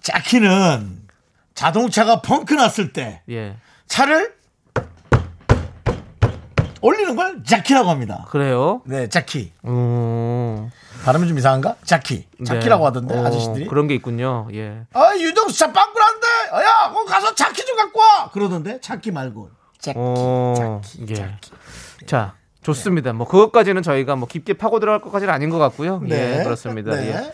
[0.02, 1.09] 자키는
[1.60, 3.58] 자동차가 펑크 났을 때 예.
[3.86, 4.34] 차를
[6.80, 8.26] 올리는 걸 자키라고 합니다.
[8.30, 8.82] 그래요.
[8.86, 9.52] 네, 자키.
[9.66, 10.70] 음.
[11.04, 11.76] 발음이 좀 이상한가?
[11.84, 12.28] 자키.
[12.46, 13.68] 자키라고 하던데 어, 아저씨들이.
[13.68, 14.48] 그런 게 있군요.
[14.54, 14.84] 예.
[14.94, 16.28] 아, 유정수 차 빵꾸난데.
[16.54, 18.30] 어, 야, 거 가서 자키 좀 갖고 와.
[18.32, 19.50] 그러던데 자키 말고.
[19.80, 20.00] 자키.
[20.00, 21.06] 어, 자키.
[21.10, 21.16] 예.
[21.16, 21.52] 자키.
[22.06, 23.12] 자, 좋습니다.
[23.12, 26.00] 뭐 그것까지는 저희가 뭐 깊게 파고 들어갈 것까지는 아닌 것 같고요.
[26.00, 26.40] 네.
[26.40, 26.96] 예, 그렇습니다.
[26.96, 27.10] 네.
[27.10, 27.34] 예.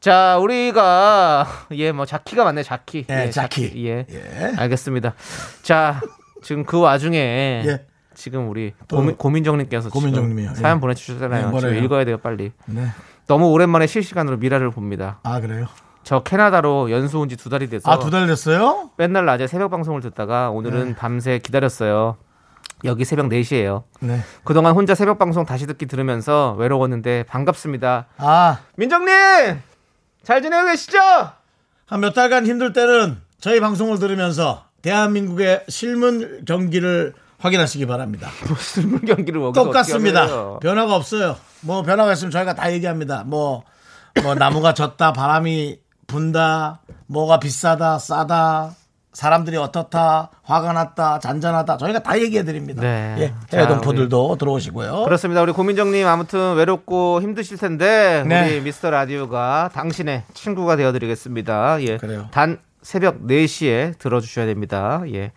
[0.00, 3.04] 자, 우리가 예, 뭐 자키가 맞네, 자키.
[3.06, 3.72] 네, 예, 자키.
[3.86, 4.06] 예.
[4.10, 4.52] 예.
[4.56, 5.14] 알겠습니다.
[5.62, 6.00] 자,
[6.42, 7.16] 지금 그 와중에
[7.66, 7.86] 예.
[8.14, 10.50] 지금 우리 또 고민, 고민정님께서 지금 고민정님이요.
[10.50, 10.54] 예.
[10.54, 11.44] 사연 보내주셨잖아요.
[11.46, 11.70] 네, 뭐래요?
[11.72, 12.52] 지금 읽어야 돼요, 빨리.
[12.66, 12.86] 네.
[13.26, 15.20] 너무 오랜만에 실시간으로 미라를 봅니다.
[15.22, 15.66] 아, 그래요?
[16.02, 18.90] 저 캐나다로 연수 온 지 두 달이 돼서 아, 두 달 됐어요?
[18.96, 20.94] 맨날 낮에 새벽 방송을 듣다가 오늘은 네.
[20.96, 22.16] 밤새 기다렸어요.
[22.84, 23.82] 여기 새벽 4시예요.
[24.00, 24.20] 네.
[24.44, 28.06] 그동안 혼자 새벽 방송 다시 듣기 들으면서 외로웠는데 반갑습니다.
[28.16, 29.60] 아, 민정님!
[30.22, 30.98] 잘 지내고 계시죠?
[31.86, 38.28] 한 몇 달간 힘들 때는 저희 방송을 들으면서 대한민국의 실문 경기를 확인하시기 바랍니다.
[38.48, 40.58] 무슨 경기를 먹어서 똑같습니다.
[40.60, 41.36] 변화가 없어요.
[41.62, 43.24] 뭐 변화가 있으면 저희가 다 얘기합니다.
[43.26, 43.64] 뭐,
[44.22, 48.74] 뭐 나무가 졌다, 바람이 분다, 뭐가 비싸다, 싸다,
[49.12, 52.80] 사람들이 어떻다, 화가 났다, 잔잔하다, 저희가 다 얘기해 드립니다.
[52.80, 53.16] 네.
[53.18, 55.04] 예, 자, 해외 동포들도 들어오시고요.
[55.04, 55.42] 그렇습니다.
[55.42, 58.44] 우리 고민정님 아무튼 외롭고 힘드실 텐데 네.
[58.44, 61.82] 우리 미스터 라디오가 당신의 친구가 되어드리겠습니다.
[61.82, 61.96] 예.
[61.96, 62.28] 그래요.
[62.30, 65.02] 단 새벽 4시에 들어주셔야 됩니다.
[65.12, 65.32] 예.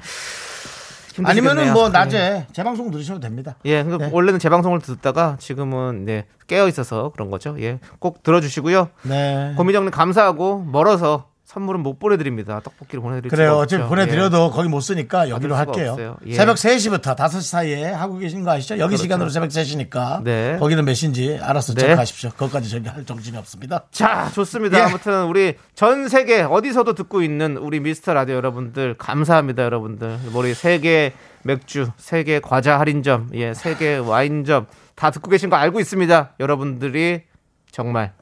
[1.16, 1.52] 힘드시겠네요.
[1.52, 1.90] 아니면은 뭐 예.
[1.90, 3.56] 낮에 재방송 들으셔도 됩니다.
[3.66, 4.10] 예, 네.
[4.12, 7.56] 원래는 재방송을 듣다가 지금은 네, 깨어 있어서 그런 거죠.
[7.60, 8.90] 예, 꼭 들어주시고요.
[9.04, 9.54] 네.
[9.58, 12.60] 고미정님 감사하고 멀어서 선물은 못 보내드립니다.
[12.62, 13.58] 떡볶이를 보내드릴 그래요.
[13.58, 13.89] 어차피 없죠.
[13.89, 16.18] 보내드려도 거기 못 쓰니까 여기로 할게요.
[16.26, 16.34] 예.
[16.34, 18.76] 새벽 3시부터 5시 사이에 하고 계신 거 아시죠?
[18.80, 19.04] 여기 그렇죠.
[19.04, 20.24] 시간으로 새벽 3시니까.
[20.24, 20.58] 네.
[20.60, 21.82] 거기는 몇 시인지 알아서 네.
[21.82, 22.32] 체크하십시오.
[22.32, 23.84] 그것까지 저희 할 정신이 없습니다.
[23.84, 23.88] 예.
[23.92, 24.80] 자, 좋습니다.
[24.80, 24.82] 예.
[24.84, 30.18] 아무튼 우리 전 세계 어디서도 듣고 있는 우리 미스터 라디오 여러분들 감사합니다, 여러분들.
[30.34, 31.13] 우리 세계
[31.44, 36.34] 맥주, 세계 과자 할인점, 예, 세계 와인점 다 듣고 계신 거 알고 있습니다.
[36.39, 37.24] 여러분들이
[37.72, 38.13] 정말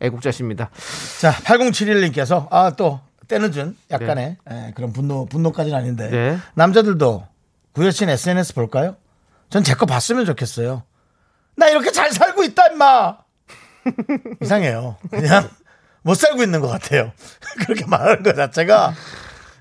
[0.00, 0.70] 애국자십니다.
[1.20, 6.08] 자, 8071님께서 아, 또 때늦은 약간의 예, 그런 분노, 분노까지는 아닌데.
[6.10, 6.38] 네.
[6.54, 7.26] 남자들도
[7.72, 8.96] 구여친 SNS 볼까요?
[9.50, 10.82] 전 제 거 봤으면 좋겠어요.
[11.56, 13.18] 나 이렇게 잘 살고 있다, 임마!
[14.42, 14.96] 이상해요.
[15.10, 15.48] 그냥
[16.02, 17.12] 못 살고 있는 것 같아요.
[17.66, 18.94] 그렇게 말하는 것 자체가.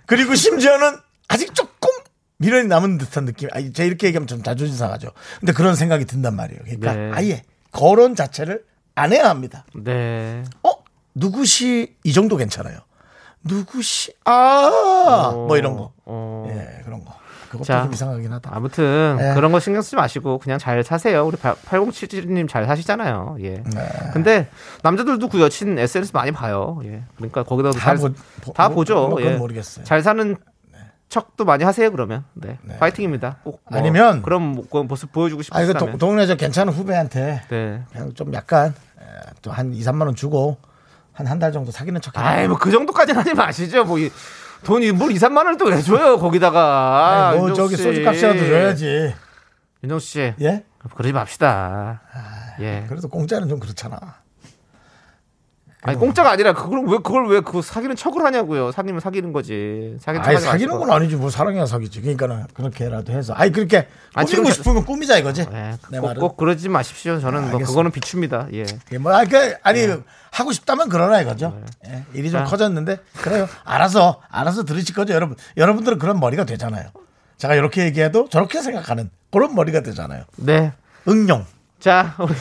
[0.06, 0.98] 그리고 심지어는
[1.28, 1.90] 아직 조금
[2.38, 3.50] 미련이 남은 듯한 느낌.
[3.52, 5.10] 아, 제가 이렇게 얘기하면 좀 자존심 상하죠.
[5.40, 6.62] 근데 그런 생각이 든단 말이에요.
[6.64, 7.12] 그러니까 네.
[7.14, 8.64] 아예 거론 자체를
[9.00, 9.64] 안 해야 합니다.
[9.74, 10.44] 네.
[10.64, 10.72] 어?
[11.16, 12.80] 누구시 이 정도 괜찮아요.
[13.44, 15.94] 누구시 아, 뭐 이런 거.
[16.06, 16.46] 어.
[16.50, 17.14] 예, 그런 거.
[17.50, 18.52] 그것도 자, 좀 이상하긴 하다.
[18.54, 19.34] 아무튼 네.
[19.34, 21.26] 그런 거 신경 쓰지 마시고 그냥 잘 사세요.
[21.26, 23.38] 우리 8077님 잘 사시잖아요.
[23.42, 23.64] 예.
[23.64, 23.90] 네.
[24.14, 24.48] 근데
[24.84, 26.80] 남자들도 그 여친 SNS 많이 봐요.
[26.84, 27.02] 예.
[27.16, 28.10] 그러니까 거기다가 다 잘, 보-
[28.42, 29.08] 보- 다 뭐- 보죠.
[29.08, 29.36] 뭐 예.
[29.36, 29.84] 모르겠어요.
[29.84, 30.36] 잘 사는
[31.10, 31.92] 척도 많이 하세요.
[31.92, 33.38] 그러면 네, 파이팅입니다.
[33.44, 37.42] 꼭 뭐 아니면- 그런 뭐- 모습 보여주고 아, 이거 싶으시다면 도- 동네 저 괜찮은 후배한테
[37.50, 37.84] 네.
[37.92, 38.74] 그냥 좀 약간
[39.42, 40.58] 또한 2, 3만 원 주고
[41.14, 43.84] 한 한 달 정도 사귀는 척 아이 뭐그 정도까지는 하지 마시죠.
[43.86, 44.10] 뭐 이,
[44.64, 46.18] 돈이 뭘 2, 3만 원을 또 왜 줘요?
[46.18, 47.84] 거기다가 아니, 뭐 저기 씨.
[47.84, 49.16] 소주값이라도 줘야지.
[49.84, 50.64] 윤정수 씨 예?
[50.96, 52.02] 그러지 맙시다.
[52.60, 52.86] 예.
[52.88, 53.98] 그래도 공짜는 좀 그렇잖아.
[55.82, 58.72] 아니 공짜가 아니라 그걸 왜 그걸 왜 그 사귀는 척을 하냐고요.
[58.74, 59.96] 사귀면 사귀는 거지.
[60.02, 60.78] 사귀는 아니 사귀는.
[60.78, 62.02] 건 아니지 뭐 사랑해야 사귀지.
[62.02, 63.34] 그러니까는 그렇게라도 해서.
[63.34, 65.46] 아니 그렇게 아니, 꾸미고 저- 싶으면 꾸미자 이거지.
[65.54, 66.20] 예, 내 꼭, 말은.
[66.22, 67.20] 꼭 그러지 마십시오.
[67.22, 67.68] 저는 뭐 알겠습니다.
[67.68, 68.48] 그거는 비춥니다.
[68.54, 68.66] 예.
[68.92, 69.88] 예, 뭐, 아, 그, 아니,
[70.32, 71.58] 하고 싶다면 그러나 이거죠.
[71.84, 71.92] 네.
[71.92, 72.46] 예, 일이 좀 자.
[72.46, 73.48] 커졌는데, 그래요.
[73.64, 75.38] 알아서, 알아서 들으실 거죠, 여러분.
[75.56, 76.90] 여러분들은 그런 머리가 되잖아요.
[77.38, 80.24] 제가 이렇게 얘기해도 저렇게 생각하는 그런 머리가 되잖아요.
[80.36, 80.74] 네.
[81.08, 81.46] 응용.
[81.80, 82.34] 자, 우리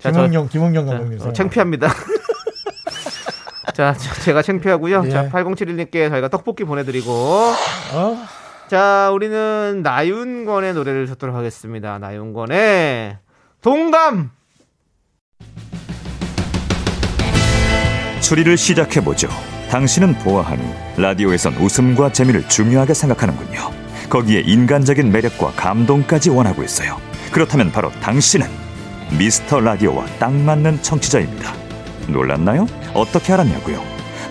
[0.00, 1.20] 김응용, 김응용 감독님.
[1.20, 1.32] 어.
[1.32, 1.88] 창피합니다.
[3.74, 5.02] 자, 저- 제가 창피하고요.
[5.06, 5.10] 예.
[5.10, 8.18] 자, 8071님께 저희가 떡볶이 보내드리고 어?
[8.68, 11.98] 자, 우리는 나윤권의 노래를 듣도록 하겠습니다.
[11.98, 13.18] 나윤권의
[13.62, 14.30] 동감.
[18.20, 19.28] 추리를 시작해보죠.
[19.70, 20.62] 당신은 보아하니
[20.96, 23.70] 라디오에선 웃음과 재미를 중요하게 생각하는군요.
[24.10, 26.98] 거기에 인간적인 매력과 감동까지 원하고 있어요.
[27.32, 28.46] 그렇다면 바로 당신은
[29.16, 31.54] 미스터 라디오와 딱 맞는 청취자입니다.
[32.08, 32.66] 놀랐나요?
[32.94, 33.82] 어떻게 알았냐고요?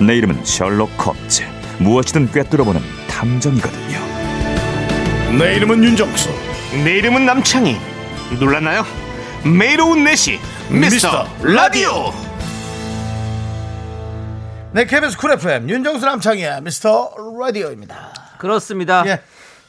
[0.05, 1.43] 내 이름은 셜록 홈즈.
[1.79, 3.99] 무엇이든 꿰뚫어보는 탐정이거든요.
[5.37, 6.29] 내 이름은 윤정수.
[6.83, 7.77] 내 이름은 남창희.
[8.39, 8.83] 놀랐나요?
[9.43, 10.37] 매일 오후 4시
[10.69, 12.11] 미스터 라디오.
[14.73, 18.13] 네, KBS 쿨 FM 윤정수 남창희의 미스터 라디오입니다.
[18.37, 19.03] 그렇습니다.
[19.07, 19.21] 예.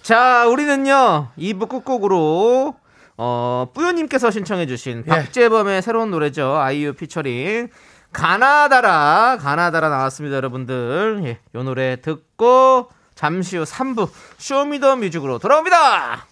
[0.02, 2.74] 자, 우리는요, 2부 끝곡으로,
[3.18, 5.10] 어, 뿌요님께서 신청해주신 예.
[5.10, 6.56] 박재범의 새로운 노래죠.
[6.56, 7.68] 아이유 피처링.
[8.12, 11.20] 가나다라, 가나다라 나왔습니다, 여러분들.
[11.24, 16.26] 예, 요 노래 듣고, 잠시 후 3부, 쇼미더 뮤직으로 돌아옵니다!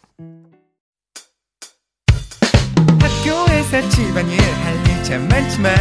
[3.02, 5.74] 학교에서 집안일 할 일 참 많지만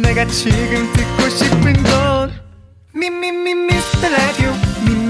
[0.00, 2.30] 내가 지금 듣고 싶은 건
[2.94, 4.50] 미 미 미 미스터 라디오
[4.86, 5.09] 미미미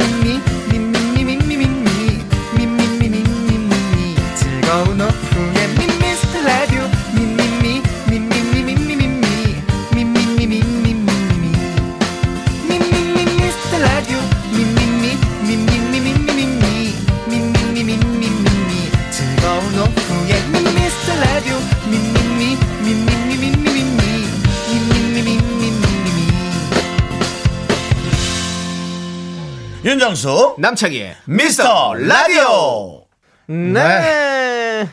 [30.01, 33.05] 윤정수 남창희의 미스터 라디오.
[33.49, 34.89] 네.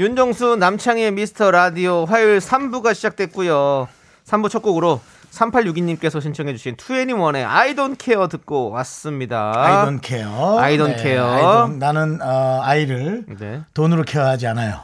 [0.00, 3.86] 윤정수 남창희의 미스터 라디오 화요일 3부가 시작됐고요.
[4.26, 9.52] 3부 첫 곡으로 3862님께서 신청해주신 2NE1의 I don't care 듣고 왔습니다.
[9.54, 10.58] 아이돈 케어.
[10.58, 11.20] I don't care.
[11.20, 13.60] 아이돈, 나는 어, 아이를 네.
[13.74, 14.80] 돈으로 케어하지 않아요.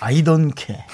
[0.00, 0.84] 아이돈 케.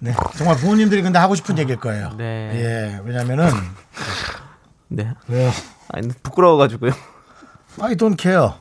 [0.00, 2.12] 네, 정말 부모님들이 근데 하고 싶은 얘기일 거예요.
[2.18, 2.50] 네.
[2.52, 3.48] 예, 왜냐면은
[4.88, 5.10] 네.
[5.28, 5.50] 왜요?
[5.92, 6.92] 아니, 부끄러워가지고요.
[7.80, 8.58] 아이돈 케어.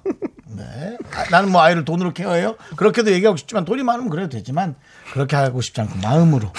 [0.47, 0.97] 네.
[1.15, 2.55] 아, 나는 뭐 아이를 돈으로 케어해요?
[2.75, 4.75] 그렇게도 얘기하고 싶지만 돈이 많으면 그래도 되지만
[5.13, 6.51] 그렇게 하고 싶지 않고 마음으로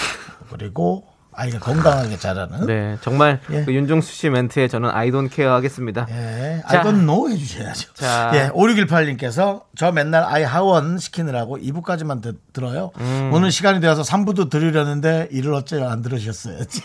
[0.51, 1.05] 그리고
[1.35, 2.97] 아이가 건강하게 자라는 네.
[3.01, 3.63] 정말 예.
[3.65, 6.05] 그 윤정수 씨 멘트에 저는 I don't care 하겠습니다.
[6.09, 6.79] 예, 자.
[6.79, 7.93] I don't know 해주셔야죠.
[7.95, 8.31] 자.
[8.35, 12.91] 예, 5618님께서 저 맨날 아이 하원 시키느라고 2부까지만 드, 들어요.
[12.99, 13.31] 음.
[13.33, 16.81] 오늘 시간이 되어서 3부도 들으려는데 이를 어째 안 들으셨어야지.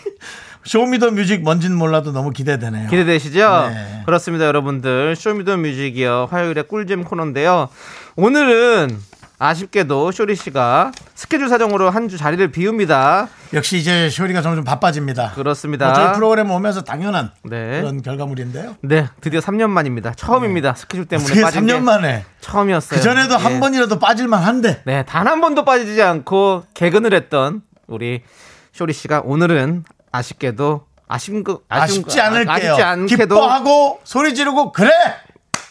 [0.63, 2.89] 쇼미더 뮤직 뭔진 몰라도 너무 기대되네요.
[2.89, 3.69] 기대되시죠?
[3.73, 4.03] 네.
[4.05, 5.15] 그렇습니다, 여러분들.
[5.15, 6.27] 쇼미더뮤직이요.
[6.29, 7.69] 화요일에 꿀잼 코너인데요.
[8.15, 8.99] 오늘은
[9.41, 13.29] 아쉽게도 쇼리 씨가 스케줄 사정으로 한 주 자리를 비웁니다.
[13.53, 15.31] 역시 이제 쇼리가 점점 바빠집니다.
[15.31, 15.85] 그렇습니다.
[15.85, 17.79] 뭐 저희 프로그램 오면서 당연한 네.
[17.79, 18.75] 그런 결과물인데요.
[18.81, 20.13] 네, 드디어 3년 만입니다.
[20.15, 20.73] 처음입니다.
[20.75, 22.25] 스케줄 때문에 빠진 3년 게 만에.
[22.41, 22.97] 처음이었어요.
[22.99, 23.37] 그 전에도 예.
[23.37, 24.81] 한 번이라도 빠질만 한데.
[24.85, 28.23] 네, 단 한 번도 빠지지 않고 개근을 했던 우리
[28.73, 32.53] 쇼리 씨가 오늘은 아쉽게도 아쉬운 거 아쉬운 아쉽지 거- 않을게요.
[32.55, 34.89] 아쉽지 않게도 기뻐하고 소리 지르고 그래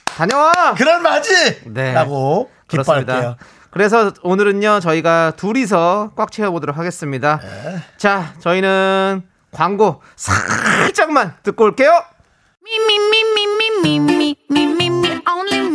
[0.04, 0.74] 다녀와.
[0.76, 1.92] 그럴 맞지 네.
[1.92, 3.06] 라고 기뻐할게요.
[3.06, 3.36] 그렇습니다.
[3.70, 7.38] 그래서 오늘은요 저희가 둘이서 꽉 채워보도록 하겠습니다.
[7.40, 7.80] 네.
[7.98, 9.22] 자, 저희는
[9.52, 12.02] 광고 살짝만 듣고 올게요.
[12.66, 12.74] Me,
[15.28, 15.68] only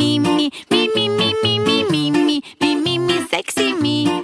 [3.32, 4.06] sexy me.
[4.08, 4.24] Me,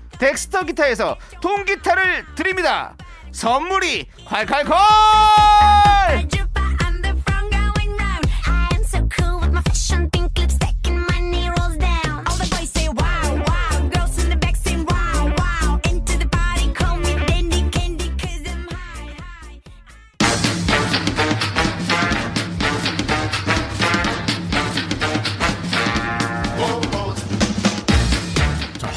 [0.21, 2.95] 덱스터 기타에서 통기타를 드립니다.
[3.31, 4.71] 선물이 콸콸콸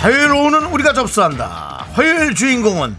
[0.05, 1.87] 화요일 오후는 우리가 접수한다.
[1.95, 2.95] 화요일 주인공은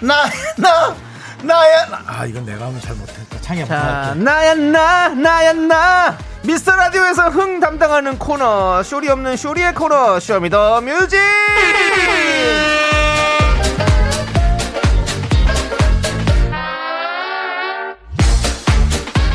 [0.00, 0.26] 나,
[0.58, 0.94] 나,
[1.42, 1.86] 나야.
[1.86, 2.02] 나.
[2.06, 3.40] 아, 이건 내가 하면 잘 못했다.
[3.40, 4.12] 창희 자.
[4.14, 11.16] 나야 나 나야 나 미스터 라디오에서 흥 담당하는 코너 쇼리 없는 쇼리의 코너 쇼미더 뮤직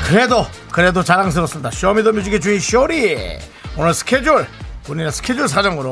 [0.05, 1.71] 그래도, 그래도 자랑스럽습니다.
[1.71, 3.39] 쇼미더 뮤직의 주인 쇼리.
[3.75, 4.45] 오늘 스케줄
[4.85, 5.89] 본인의 스케줄 사정으로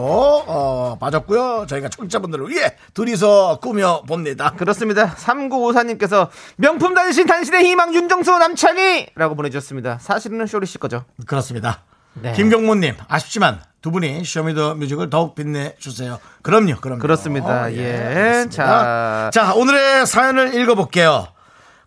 [0.47, 1.65] 어, 빠졌고요.
[1.67, 4.51] 저희가 청자분들을 위해 둘이서 꾸며 봅니다.
[4.51, 5.15] 그렇습니다.
[5.15, 9.99] 3954님께서 명품 단신 단신의 희망 윤정수 남창희라고 보내주셨습니다.
[9.99, 11.05] 사실은 쇼리 씨 거죠.
[11.25, 11.83] 그렇습니다.
[12.13, 12.33] 네.
[12.33, 16.19] 김경모님 아쉽지만 두 분이 쇼미더 뮤직을 더욱 빛내 주세요.
[16.41, 16.99] 그럼요, 그럼요.
[17.01, 17.73] 그렇습니다.
[17.73, 17.95] 예.
[17.95, 18.49] 알겠습니다.
[18.49, 19.29] 자.
[19.33, 21.27] 자, 오늘의 사연을 읽어볼게요.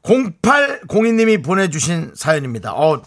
[0.02, 2.74] 0802님이 보내주신 사연입니다.
[2.74, 3.00] 어,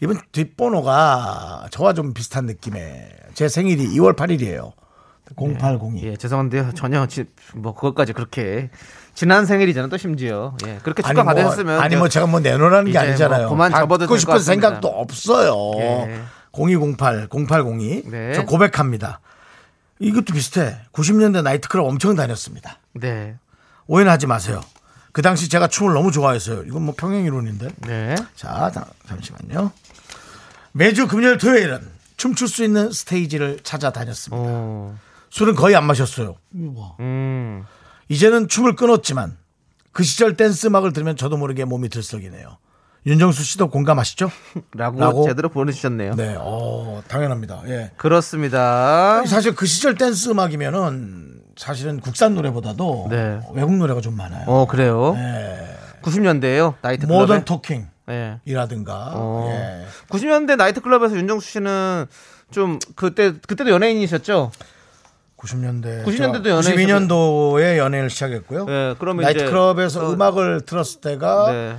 [0.00, 4.72] 이번 뒷번호가 저와 좀 비슷한 느낌의 제 생일이 2월 8일이에요.
[5.36, 6.02] 0802.
[6.06, 6.72] 예, 죄송한데요.
[6.72, 8.70] 전혀 지, 뭐 그것까지 그렇게
[9.12, 9.90] 지난 생일이잖아요.
[9.90, 12.98] 또 심지어 예, 그렇게 아니 축하 뭐, 받으셨으면 아니 뭐 제가 뭐 내놓으라는 게 이제
[12.98, 13.42] 아니잖아요.
[13.42, 14.38] 뭐 그만 접어도 싶은.
[14.38, 15.54] 생각도 없어요.
[15.80, 16.22] 예.
[16.52, 18.04] 0208, 0802.
[18.10, 18.32] 네.
[18.32, 19.20] 저 고백합니다.
[19.98, 20.78] 이것도 비슷해.
[20.94, 22.78] 90년대 나이트클럽 엄청 다녔습니다.
[22.94, 23.36] 네,
[23.86, 24.62] 오해는 하지 마세요.
[25.12, 26.62] 그 당시 제가 춤을 너무 좋아했어요.
[26.62, 27.68] 이건 뭐 평행 이론인데.
[27.86, 28.14] 네.
[28.34, 29.72] 자, 다- 잠시만요.
[30.72, 34.42] 매주 금요일 토요일은 춤출 수 있는 스테이지를 찾아다녔습니다.
[34.50, 34.94] 오,
[35.30, 36.36] 술은 거의 안 마셨어요.
[37.00, 37.64] 음,
[38.08, 39.36] 이제는 춤을 끊었지만
[39.92, 42.58] 그 시절 댄스 음악을 들으면 저도 모르게 몸이 들썩이네요.
[43.06, 44.30] 윤정수 씨도 공감하시죠?
[44.74, 45.24] 라고, 라고?
[45.28, 46.16] 제대로 보내주셨네요.
[46.16, 47.62] 네, 어, 당연합니다.
[47.68, 47.92] 예.
[47.96, 49.24] 그렇습니다.
[49.26, 53.40] 사실 그 시절 댄스 음악이면은 사실은 국산 노래보다도 네.
[53.54, 54.44] 외국 노래가 좀 많아요.
[54.48, 55.14] 어, 그래요.
[55.16, 55.76] 예.
[56.02, 56.74] 90년대에요.
[56.82, 57.20] 나이트 클럽에.
[57.20, 57.86] 모던 토킹.
[58.10, 58.38] 예.
[58.44, 59.48] 이라든가 어.
[59.50, 59.84] 예.
[60.08, 62.06] 90년대 나이트 클럽에서 윤정수 씨는
[62.50, 64.52] 좀 그때 그때도 연예인이셨죠?
[65.36, 68.66] 90년대 90년대도 연예인 92년도에 연예를 시작했고요.
[68.68, 71.76] 예, 그러면 나이트클럽에서 그- 음악을 들었을 때가 네.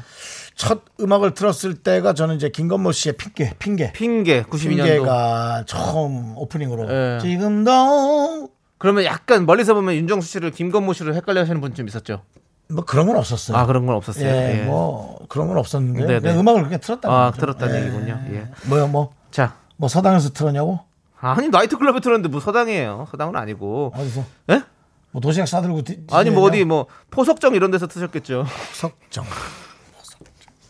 [0.55, 4.59] 첫 음악을 들었을 때가 저는 이제 김건모 씨의 핑계 핑계 핑계 92년도.
[4.83, 7.19] 핑계가 처음 오프닝으로 예.
[7.21, 12.21] 지금도 그러면 약간 멀리서 보면 윤정수 씨를 김건모 씨를 헷갈려 하시는 분 좀 있었죠.
[12.69, 13.57] 뭐 그런 건 없었어요.
[13.57, 14.25] 아, 그런 건 없었어요.
[14.27, 14.65] 예, 예.
[14.65, 16.19] 뭐 그런 건 없었는데 네네.
[16.19, 17.09] 그냥 음악을 그렇게 틀었다.
[17.09, 18.19] 아, 들었다는 얘기군요.
[18.31, 18.47] 예.
[18.67, 19.13] 뭐야 뭐.
[19.31, 19.55] 자.
[19.77, 20.79] 뭐 서당에서 틀었냐고?
[21.19, 23.07] 아니 나이트 클럽에 들었는데 뭐 서당이에요.
[23.11, 23.93] 서당은 아니고.
[23.95, 24.23] 어디서?
[24.51, 24.63] 예?
[25.11, 26.63] 뭐 도시락 싸들고 뒤, 아니 뭐 어디?
[26.63, 28.45] 뭐 포석정 이런 데서 트셨겠죠.
[28.73, 29.25] 석정.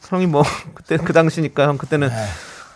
[0.10, 2.26] 형이 뭐 그때 그 당시니까 형 그때는 네.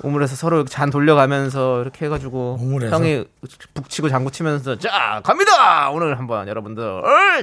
[0.04, 2.96] 우물에서 서로 잔 돌려가면서 이렇게 해가지고 우물에서?
[2.96, 3.26] 형이
[3.74, 5.90] 북치고 장구 치면서 자 갑니다!
[5.92, 6.84] 오늘 한번 여러분들.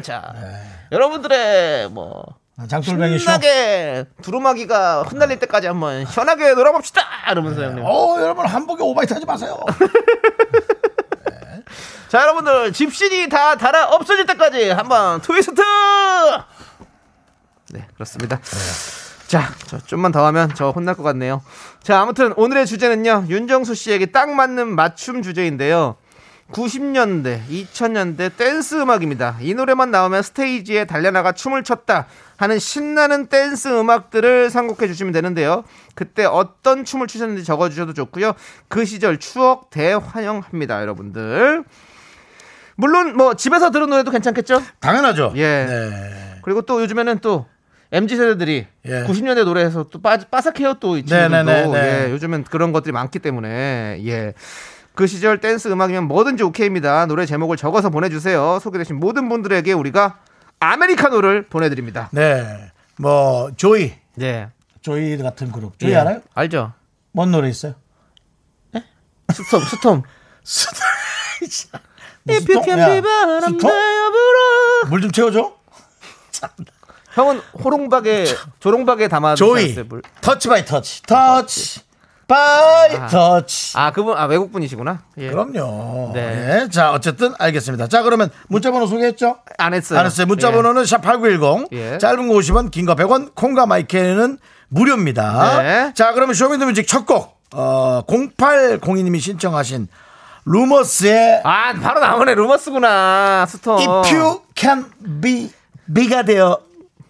[0.02, 0.50] 자 네.
[0.92, 2.24] 여러분들의 뭐
[2.56, 3.24] 아, 장돌뱅이 쇼.
[3.24, 7.00] 신나게 두루마기가 흩날릴 때까지 한번 시원하게 놀아봅시다!
[7.30, 7.84] 이러면서 형님.
[7.86, 9.56] 어 여러분 한복에 오바이트 하지 마세요.
[12.08, 15.62] 자 여러분들 집신이 다 달아 없어질 때까지 한번 트위스트!
[17.70, 18.40] 네 그렇습니다
[19.28, 21.42] 자저 좀만 더 하면 저 혼날 것 같네요
[21.82, 25.96] 자 아무튼 오늘의 주제는요 윤정수 씨에게 딱 맞는 맞춤 주제인데요
[26.50, 32.06] 90년대 2000년대 댄스 음악입니다 이 노래만 나오면 스테이지에 달려나가 춤을 췄다
[32.38, 35.62] 하는 신나는 댄스 음악들을 선곡해 주시면 되는데요
[35.94, 38.32] 그때 어떤 춤을 추셨는지 적어 주셔도 좋고요
[38.68, 41.64] 그 시절 추억 대환영합니다 여러분들
[42.76, 44.62] 물론 뭐 집에서 들은 노래도 괜찮겠죠?
[44.78, 45.32] 당연하죠.
[45.34, 45.66] 예.
[45.68, 46.40] 네.
[46.42, 47.46] 그리고 또 요즘에는 또
[47.90, 48.90] MZ 세대들이 예.
[49.04, 52.06] 90년대 노래에서 또 빠, 빠삭해요 또 이 친구들도 네네네네.
[52.06, 54.34] 예, 요즘엔 그런 것들이 많기 때문에 예.
[54.94, 57.06] 그 시절 댄스 음악이면 뭐든지 오케이입니다.
[57.06, 58.58] 노래 제목을 적어서 보내주세요.
[58.60, 60.18] 소개되신 모든 분들에게 우리가
[60.60, 62.08] 아메리카노를 보내드립니다.
[62.12, 62.70] 네.
[62.98, 64.48] 뭐 조이, 네.
[64.82, 65.78] 조이 같은 그룹.
[65.78, 65.96] 조이 예.
[65.96, 66.20] 알아요?
[66.34, 66.72] 알죠?
[67.12, 67.74] 뭔 노래 있어요?
[69.32, 70.02] 스톰, 스톰.
[70.42, 71.70] 무슨
[72.28, 72.64] If you 똥?
[72.64, 73.56] can 야, be 바람?
[73.56, 74.90] 내어 불어.
[74.90, 75.54] 물 좀 채워줘.
[77.18, 78.24] 형은 호롱박에
[78.60, 79.74] 조롱박에 담아 조이.
[80.20, 81.02] Touch by touch.
[81.02, 81.80] Touch
[82.28, 83.06] by 아.
[83.08, 83.76] 터치.
[83.76, 85.00] 아 그분 아 외국 분이시구나.
[85.18, 85.30] 예.
[85.30, 86.12] 그럼요.
[86.14, 86.62] 네.
[86.64, 86.68] 예.
[86.70, 87.88] 자, 어쨌든 알겠습니다.
[87.88, 89.38] 자, 그러면 문자번호 소개했죠?
[89.58, 89.98] 안 했어요.
[89.98, 90.26] 알았어요.
[90.26, 91.68] 문자번호는 샵8910.
[91.72, 91.98] 예.
[91.98, 95.62] 짧은 거 50원, 긴 거 100원, 콩과 마이크는 무료입니다.
[95.62, 95.92] 네.
[95.94, 97.38] 자, 그러면 쇼미더뮤직 첫 곡.
[97.54, 99.88] 어, 0802님이 신청하신
[100.44, 103.78] 루머스의 아 바로 나오네 루머스구나 스톰.
[103.80, 104.84] If you can
[105.22, 105.50] be
[105.90, 106.58] B가 되어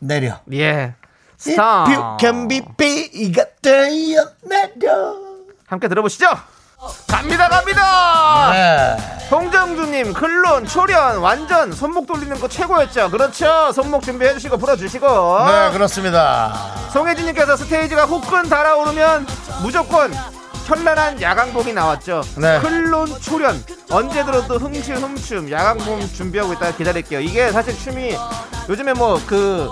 [0.00, 0.40] 내려.
[0.52, 0.94] 예.
[1.40, 1.86] If 스톰.
[1.92, 5.14] you can be B가 되어 내려.
[5.66, 6.26] 함께 들어보시죠.
[7.08, 8.50] 갑니다 갑니다.
[8.52, 8.96] 네.
[9.30, 13.10] 홍정주님 클론 초련 완전 손목 돌리는 거 최고였죠.
[13.10, 13.72] 그렇죠.
[13.72, 15.06] 손목 준비해 주시고 풀어 주시고.
[15.06, 16.54] 네, 그렇습니다.
[16.92, 19.26] 송혜진님께서 스테이지가 후끈 달아오르면
[19.62, 20.12] 무조건
[20.78, 22.22] 현란한 야광봉이 나왔죠.
[22.36, 22.60] 네.
[22.60, 27.20] 클론 초련 언제 들어도 흠춤 야광봉 준비하고 있다가 기다릴게요.
[27.20, 28.14] 이게 사실 춤이
[28.68, 29.70] 요즘에 뭐그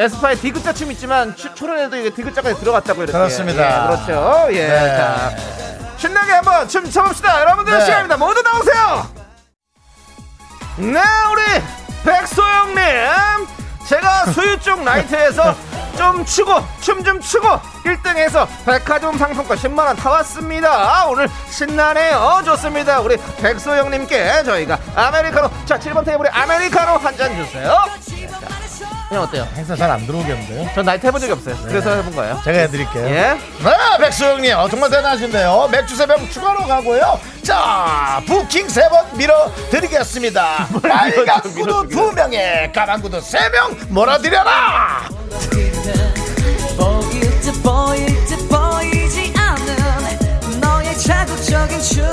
[0.00, 3.12] 에스파의 디귿자 춤 있지만 추- 초련에도 이게 디귿자까지 들어갔다고 이렇게.
[3.16, 3.84] 그렇습니다.
[3.84, 4.46] 예, 그렇죠.
[4.50, 4.66] 예.
[4.66, 4.96] 네.
[4.96, 5.30] 자
[5.98, 7.40] 신나게 한번 춤 춰봅시다.
[7.40, 7.84] 여러분들의 네.
[7.84, 8.16] 시간입니다.
[8.16, 9.08] 모두 나오세요.
[10.78, 11.00] 네,
[11.32, 11.62] 우리
[12.04, 12.76] 백소영님.
[13.88, 15.54] 제가 수유 쪽 나이트에서
[15.96, 17.48] 좀 추고 춤 좀 추고
[17.84, 20.68] 1등에서 백화점 상품권 10만원 타왔습니다.
[20.70, 22.42] 아, 오늘 신나네요.
[22.44, 23.00] 좋습니다.
[23.00, 27.74] 우리 백소영님께 저희가 아메리카노 자 7번 테이블에 아메리카노 한 잔 주세요
[29.08, 29.48] 그냥 어때요?
[29.54, 30.68] 행사 잘 안 들어오겠는데요?
[30.74, 33.06] 전 나이트 해본 적이 없어요 그래서 해본 거예요 제가 해드릴게요.
[33.06, 33.38] 예?
[33.62, 35.68] 네, 백수영님, 어, 정말 대단하신데요.
[35.72, 37.18] 맥주 세 병 추가로 가고요.
[37.42, 40.68] 자, 부킹 세 번 밀어드리겠습니다.
[40.82, 45.08] 빨간 구두 두 명에 까만 구두 세 명 몰아드려라!
[46.76, 52.04] 보일 듯 보일 듯 보이지 않는 너의 자극적인 춤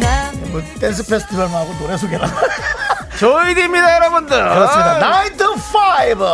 [0.00, 2.26] 난 뭐, 댄스 페스티벌만 하고 노래 소개라.
[3.18, 4.98] 조이디입니다 여러분들 그렇습니다.
[4.98, 6.24] Night Five.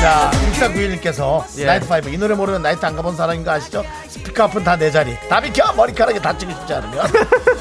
[0.00, 1.64] 자, 6491님께서 예.
[1.66, 2.10] Night Five.
[2.10, 3.84] 이 노래 모르면 나이트 안 가본 사람인 거 아시죠?
[4.08, 5.16] 스피커 앞은 다 내 자리.
[5.28, 5.72] 다 비켜!
[5.72, 7.10] 머리카락에 다치고 싶지 않으면.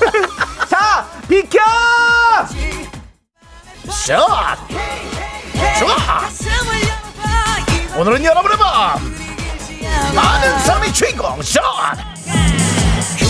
[0.70, 1.60] 자 비켜
[3.90, 4.58] 샷!
[5.80, 6.30] 좋아!
[7.98, 9.16] 오늘은 여러분의 밤!
[10.16, 11.62] 많은 사람이 주인공 샷!
[13.18, 13.26] 그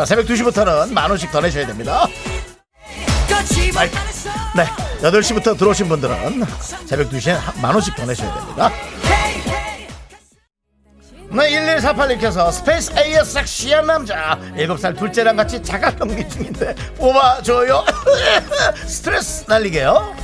[0.00, 2.06] 자 새벽 2시부터는 만 원씩 더 내셔야 됩니다.
[4.56, 4.64] 네
[5.02, 6.42] 8시부터 들어오신 분들은
[6.86, 8.70] 새벽 2시에 만 원씩 더 내셔야 됩니다.
[11.32, 14.38] 네 1148님께서 스페이스 A의 섹시한 남자.
[14.56, 17.84] 7살 둘째랑 같이 자가 격리 중인데 뽑아줘요.
[18.86, 20.16] 스트레스 날리게요.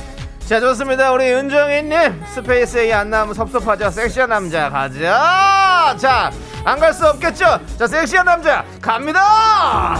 [0.47, 1.11] 자 좋습니다.
[1.11, 3.91] 우리 윤정희님 스페이스 A 안 나오면 섭섭하죠?
[3.91, 5.95] 섹시한 남자 가자.
[5.99, 6.31] 자
[6.65, 7.59] 안 갈 수 없겠죠?
[7.77, 9.97] 자 섹시한 남자 갑니다!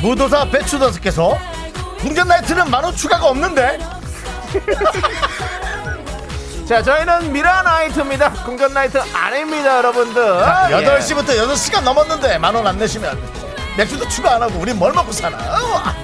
[0.00, 1.38] 무도사 배추더스께서
[1.98, 3.78] 궁전 나이트는 만원 추가가 없는데?
[6.66, 8.30] 자 저희는 미라 나이트입니다.
[8.44, 10.22] 궁전 나이트 아닙니다 여러분들.
[10.40, 10.74] 자, 예.
[10.76, 13.18] 8시부터 6시간 넘었는데 만 원 안 내시면
[13.76, 15.96] 맥주도 추가 안 하고 우리 뭘 먹고 사나 우와.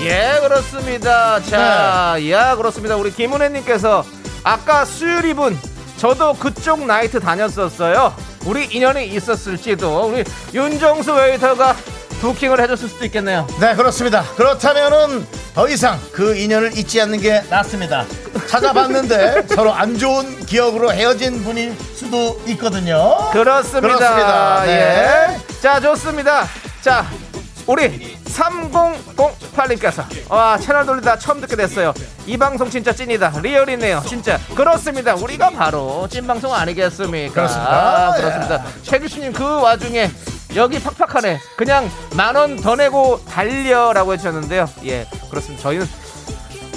[0.00, 2.30] 예 그렇습니다 자, 네.
[2.30, 4.04] 야 그렇습니다 우리 김은혜님께서
[4.44, 5.58] 아까 수유리분
[5.96, 8.14] 저도 그쪽 나이트 다녔었어요
[8.46, 10.24] 우리 인연이 있었을지도 우리
[10.54, 11.74] 윤정수 웨이터가
[12.20, 18.04] 부킹을 해줬을 수도 있겠네요 네 그렇습니다 그렇다면은 더 이상 그 인연을 잊지 않는 게 낫습니다
[18.48, 23.96] 찾아봤는데 서로 안 좋은 기억으로 헤어진 분일 수도 있거든요 그렇습니다.
[23.96, 24.62] 그렇습니다.
[24.64, 24.72] 네.
[24.72, 25.60] 예.
[25.60, 26.46] 자, 좋습니다.
[26.80, 27.06] 자,
[27.66, 31.92] 우리 3008님께서 와 채널 돌리다 처음 듣게 됐어요.
[32.26, 33.34] 이 방송 진짜 찐이다.
[33.42, 34.02] 리얼이네요.
[34.06, 35.14] 진짜 그렇습니다.
[35.14, 37.34] 우리가 바로 찐 방송 아니겠습니까?
[37.34, 38.14] 그렇습니다.
[38.16, 38.20] 예.
[38.20, 38.64] 그렇습니다.
[38.82, 40.10] 최규수님 그 와중에
[40.56, 41.38] 여기 팍팍하네.
[41.56, 44.68] 그냥 만 원 더 내고 달려라고 해주셨는데요.
[44.84, 45.62] 예, 그렇습니다.
[45.62, 45.86] 저희는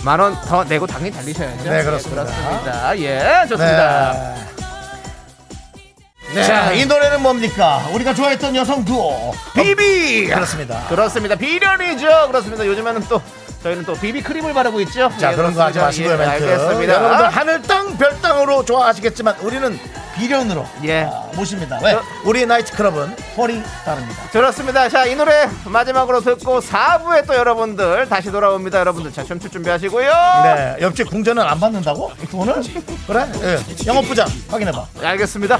[0.03, 1.63] 만 원 더 내고 당연히 달리셔야죠.
[1.69, 2.21] 네, 그렇습니다.
[2.23, 2.97] 예, 그렇습니다.
[2.97, 4.35] 예, 좋습니다.
[6.33, 6.43] 네.
[6.45, 7.85] 자, 이 노래는 뭡니까?
[7.93, 10.85] 우리가 좋아했던 여성 두오 비비 그렇습니다.
[10.87, 11.35] 그렇습니다.
[11.35, 12.27] 비련이죠.
[12.27, 12.65] 그렇습니다.
[12.65, 13.21] 요즘에는 또
[13.63, 15.11] 저희는 또 비비 크림을 바르고 있죠.
[15.19, 15.79] 자, 예, 그런 거 하지.
[15.79, 16.31] 마시고요, 예, 멘트.
[16.31, 16.93] 알겠습니다.
[16.93, 19.77] 여러분들 하늘 땅, 별 땅으로 좋아하시겠지만 우리는
[20.15, 21.01] 비련으로 예.
[21.03, 21.79] 아, 모십니다.
[21.83, 21.91] 왜?
[21.91, 24.21] 저- 우리 나이트 클럽은 홀이 다릅니다.
[24.31, 24.89] 그렇습니다.
[24.89, 28.79] 자, 이 노래 마지막으로 듣고 4부에 또 여러분들 다시 돌아옵니다.
[28.79, 30.11] 여러분들 자, 춤출 준비하시고요.
[30.43, 32.11] 네, 옆집 궁전은 안 받는다고?
[32.33, 32.55] 오늘?
[33.07, 33.31] 그래?
[33.43, 33.85] 예.
[33.87, 34.85] 영업부장 확인해봐.
[34.99, 35.59] 네, 알겠습니다.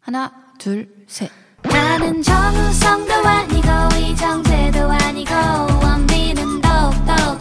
[0.00, 1.30] 하나, 둘, 셋.
[1.62, 5.34] 나는 정우성도 아니고 이정재도 아니고
[5.82, 7.38] 원빈은 더욱더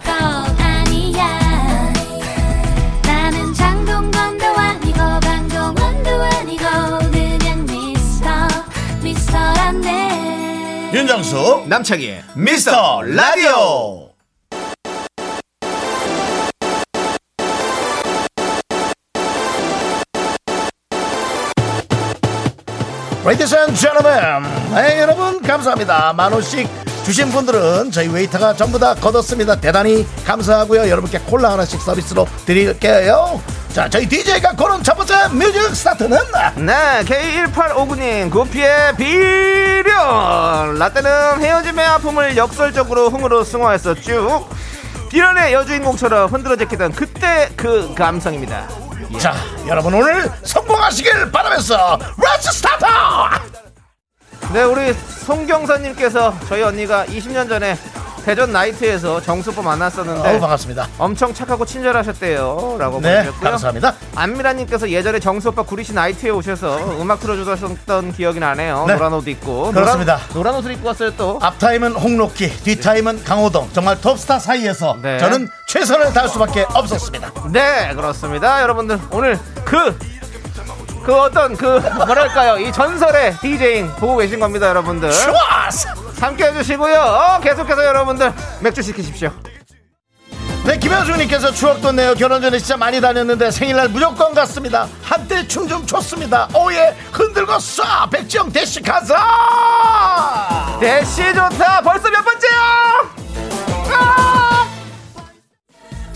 [10.91, 14.09] 윤정수, 남창희의 미스터 라디오.
[23.23, 24.43] Ladies and gentlemen,
[24.73, 26.13] 네, 여러분 감사합니다.
[26.13, 26.67] 만 원씩
[27.05, 29.57] 주신 분들은 저희 웨이터가 전부 다 걷었습니다.
[29.61, 30.89] 대단히 감사하고요.
[30.89, 33.39] 여러분께 콜라 하나씩 서비스로 드릴게요.
[33.73, 36.17] 자, 저희 DJ가 고른 첫 번째 뮤직 스타트는
[36.65, 40.77] 네, K1859님, 구피의 비련!
[40.77, 44.49] 라떼는 헤어짐의 아픔을 역설적으로 흥으로 승화했었죠.
[45.09, 48.67] 비련의 여주인공처럼 흔들어 제끼던 그때 그 감성입니다.
[49.19, 49.33] 자,
[49.67, 52.85] 여러분 오늘 성공하시길 바라면서 let's start!
[54.53, 57.77] 네, 우리 송경선님께서 저희 언니가 20년 전에
[58.25, 60.87] 대전 나이트에서 정수 오빠 만났었는데 어우 반갑습니다.
[60.97, 62.75] 엄청 착하고 친절하셨대요.
[62.77, 63.49] 라고 네, 보내주셨고요.
[63.51, 63.95] 감사합니다.
[64.15, 68.85] 안미라님께서 예전에 정수 오빠 구리시 나이트에 오셔서 음악 틀어주셨던 기억이 나네요.
[68.87, 68.93] 네.
[68.95, 69.71] 노란 옷 입고.
[69.71, 70.17] 그렇습니다.
[70.17, 71.39] 노란, 노란 옷을 입고 왔어요 또.
[71.41, 73.69] 앞타임은 홍록기, 뒤타임은 강호동.
[73.71, 75.17] 정말 톱스타 사이에서 네.
[75.19, 77.31] 저는 최선을 다할 수밖에 없었습니다.
[77.51, 78.61] 네, 그렇습니다.
[78.63, 79.97] 여러분들 오늘 그,
[81.09, 81.65] 그 어떤 그
[82.05, 85.09] 뭐랄까요 이 전설의 디제잉 보고 계신 겁니다, 여러분들.
[86.21, 86.99] 함께 해주시고요.
[86.99, 89.31] 어, 계속해서 여러분들 맥주 시키십시오.
[90.65, 92.13] 네, 김현수님께서 추억 돋네요.
[92.13, 94.87] 결혼 전에 진짜 많이 다녔는데 생일날 무조건 갔습니다.
[95.01, 96.47] 한때 춤 좀 췄습니다.
[96.53, 98.11] oh yeah, 흔들고 쏴!
[98.11, 99.17] 백지영 대시 가자!
[100.79, 101.81] 대시 좋다.
[101.81, 102.51] 벌써 몇 번째요?
[103.97, 104.67] 아!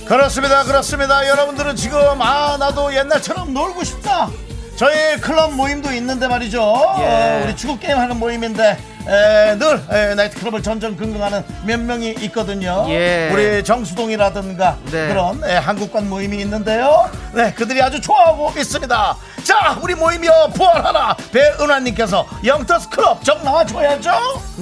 [0.08, 1.28] 그렇습니다, 그렇습니다.
[1.28, 4.30] 여러분들은 지금, 아, 나도 옛날처럼 놀고 싶다.
[4.76, 6.58] 저희 클럽 모임도 있는데 말이죠.
[7.00, 7.04] 예.
[7.04, 12.86] 어, 우리 축구 게임 하는 모임인데 에, 늘 에, 나이트클럽을 전전긍긍하는 몇 명이 있거든요.
[12.90, 13.30] 예.
[13.34, 15.08] 우리 정수동이라든가 네.
[15.10, 17.10] 그런 에, 한국관 모임이 있는데요.
[17.34, 19.18] 네, 그들이 아주 좋아하고 있습니다.
[19.44, 24.12] 자, 우리 모임이요 부활하라 배은환님께서 영터스 클럽 정 나와줘야죠.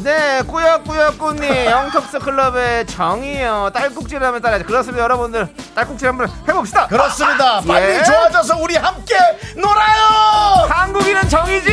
[0.04, 3.70] 네, 꾸역꾸역꾸님 영턱스 클럽의 정이요.
[3.74, 4.66] 딸꾹질 하면 따라야죠.
[4.66, 5.48] 그렇습니다, 여러분들.
[5.76, 6.88] 딸꾹질 한번 해봅시다.
[6.88, 7.62] 그렇습니다.
[7.62, 8.04] 빨리 예.
[8.04, 9.14] 좋아져서 우리 함께
[9.56, 10.66] 놀아요.
[10.70, 11.72] 한국인은 정이지.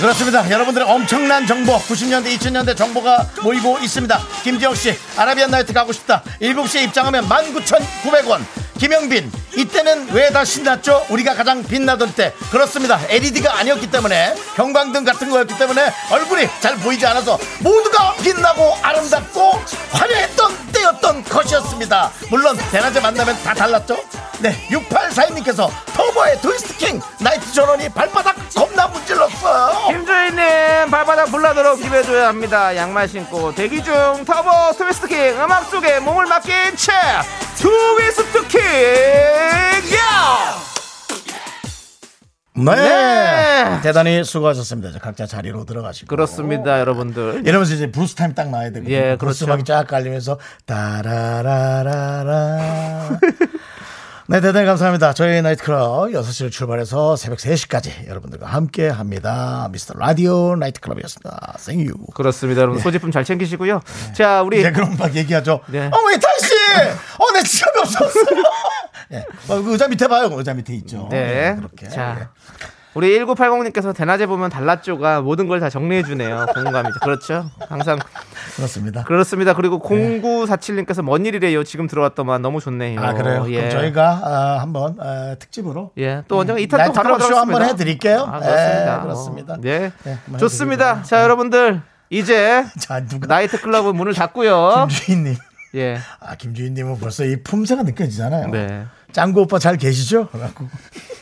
[0.00, 0.50] 그렇습니다.
[0.50, 4.18] 여러분들의 엄청난 정보 90년대 2000년대 정보가 모이고 있습니다.
[4.42, 6.22] 김지영 씨 아라비안 나이트 가고 싶다.
[6.40, 8.42] 7시에 입장하면 19,900원.
[8.78, 11.04] 김영빈 이때는 왜 다 신났죠?
[11.10, 12.98] 우리가 가장 빛나던 때 그렇습니다.
[13.08, 19.60] LED가 아니었기 때문에 형광등 같은 거였기 때문에 얼굴이 잘 보이지 않아서 모두가 빛나고 아름답고
[19.92, 22.10] 화려했던 때였던 것이었습니다.
[22.30, 24.02] 물론 대낮에 만나면 다 달랐죠?
[24.40, 29.88] 네 6842님께서 터보의 트위스트킹 나이트 전원이 발바닥 겁나 문질렀어요.
[29.88, 32.74] 김주희님 발바닥 불나도록 비벼줘야 합니다.
[32.74, 36.92] 양말 신고 대기 중 터보 트위스트킹 음악 속에 몸을 맡긴 채
[37.56, 38.60] 트위스트킹
[39.96, 40.79] 야!
[42.64, 42.74] 네.
[42.74, 43.80] 네.
[43.82, 44.98] 대단히 수고하셨습니다.
[45.00, 46.08] 각자 자리로 들어가시고.
[46.08, 47.42] 그렇습니다, 여러분들.
[47.46, 48.94] 이러면서 이제 블루스 타임 딱 나와야 되거든요.
[48.94, 49.46] 예, 그렇죠.
[49.46, 52.58] 음악이 쫙 깔리면서 따라라라라.
[54.30, 55.12] 네, 대단히 감사합니다.
[55.12, 59.68] 저희 나이트클럽 6시를 출발해서 새벽 3시까지 여러분들과 함께 합니다.
[59.72, 61.54] 미스터 라디오 나이트클럽이었습니다.
[61.58, 61.92] 생유.
[62.14, 62.80] 그렇습니다, 여러분.
[62.80, 63.80] 소지품 잘 챙기시고요.
[64.14, 65.62] 자, 우리 이제 그럼 막 얘기하죠.
[65.66, 65.80] 네.
[65.86, 66.54] 어, 왜 다시!
[67.18, 68.42] 어, 내 지갑이 없었어요.
[69.12, 69.18] 예.
[69.48, 70.28] 어, 그 의자 밑에 봐요.
[70.32, 71.08] 의자 밑에 있죠.
[71.10, 71.16] 네.
[71.50, 71.88] 예, 그렇게.
[71.88, 72.16] 자.
[72.20, 72.26] 예.
[72.94, 76.46] 우리 1980님께서 대낮에 보면 달랐죠가 모든 걸 다 정리해주네요.
[76.54, 76.98] 공감이죠.
[77.00, 77.48] 그렇죠.
[77.68, 78.00] 항상
[78.56, 79.04] 그렇습니다.
[79.04, 79.54] 그렇습니다.
[79.54, 81.62] 그리고 0947님께서 뭔 일이래요?
[81.62, 83.00] 지금 들어왔더만 너무 좋네요.
[83.00, 83.46] 아 그래요.
[83.48, 83.58] 예.
[83.58, 87.62] 그럼 저희가 아, 한번 아, 특집으로 예, 또 언젠가 이탄 또 나이트클럽 가러 쇼 한번.
[87.64, 88.22] 해드릴게요.
[88.28, 88.96] 아, 그렇습니다.
[88.98, 89.52] 예, 그렇습니다.
[89.54, 89.92] 어, 네.
[90.02, 91.02] 네, 한번 좋습니다.
[91.04, 94.88] 자, 여러분들 이제 자 누가 나이트 클럽은 문을 닫고요.
[94.90, 95.36] 김주희님.
[95.76, 95.98] 예.
[96.18, 98.48] 아 김주희님은 벌써 이 품새가 느껴지잖아요.
[98.48, 98.84] 네.
[99.12, 100.28] 짱구 오빠 잘 계시죠?
[100.32, 100.68] 라고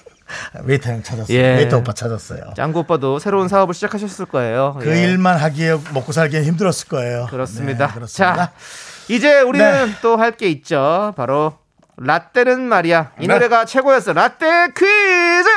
[0.65, 1.37] 웨이터 형 찾았어요.
[1.37, 1.57] 예.
[1.57, 2.53] 웨이터 오빠 찾았어요.
[2.57, 4.77] 짱구 오빠도 새로운 사업을 시작하셨을 거예요.
[4.81, 5.03] 그 예.
[5.05, 7.27] 일만 하기에 먹고 살기엔 힘들었을 거예요.
[7.31, 7.87] 그렇습니다.
[7.87, 8.37] 네, 그렇습니다.
[8.37, 8.53] 자,
[9.09, 9.93] 이제 우리는 네.
[10.03, 11.15] 또할 게 있죠.
[11.17, 11.59] 바로
[11.97, 13.13] 라떼는 말이야.
[13.21, 13.35] 이 네.
[13.35, 14.13] 노래가 최고였어.
[14.13, 15.49] 라떼 퀴즈.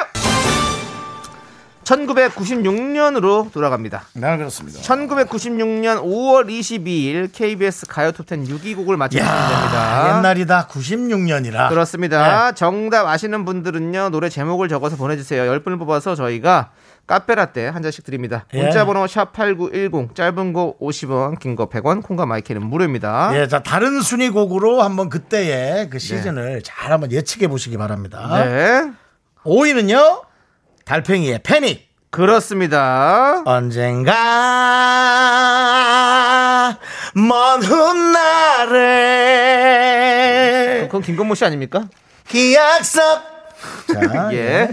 [1.83, 4.03] 1996년으로 돌아갑니다.
[4.13, 4.79] 네 그렇습니다.
[4.81, 8.97] 1996년 5월 22일 KBS 가요 톱10 6위 곡을.
[9.17, 10.67] 야 옛날이다.
[10.67, 11.69] 96년이라.
[11.69, 12.51] 그렇습니다.
[12.51, 12.55] 네.
[12.55, 15.43] 정답 아시는 분들은요, 노래 제목을 적어서 보내주세요.
[15.43, 16.71] 10분을 뽑아서 저희가
[17.07, 18.45] 카페라떼 한 잔씩 드립니다.
[18.53, 18.61] 예.
[18.61, 23.31] 문자번호 샵8910, 짧은 거 50원, 긴 거 100원, 콩과 마이크는 무료입니다.
[23.33, 28.43] 예, 자 다른 순위 곡으로 한번 그때의 그 시즌을 잘 한번 예측해 보시기 바랍니다.
[28.45, 28.91] 네.
[29.43, 30.21] 5위는요
[30.85, 31.89] 달팽이의 패닉.
[32.09, 33.41] 그렇습니다.
[33.45, 34.11] 언젠가
[37.15, 38.79] 먼 훗날에
[40.85, 41.87] 그건 김건모 씨 아닙니까?
[42.27, 43.21] 기약석.
[43.93, 44.69] 자, 예.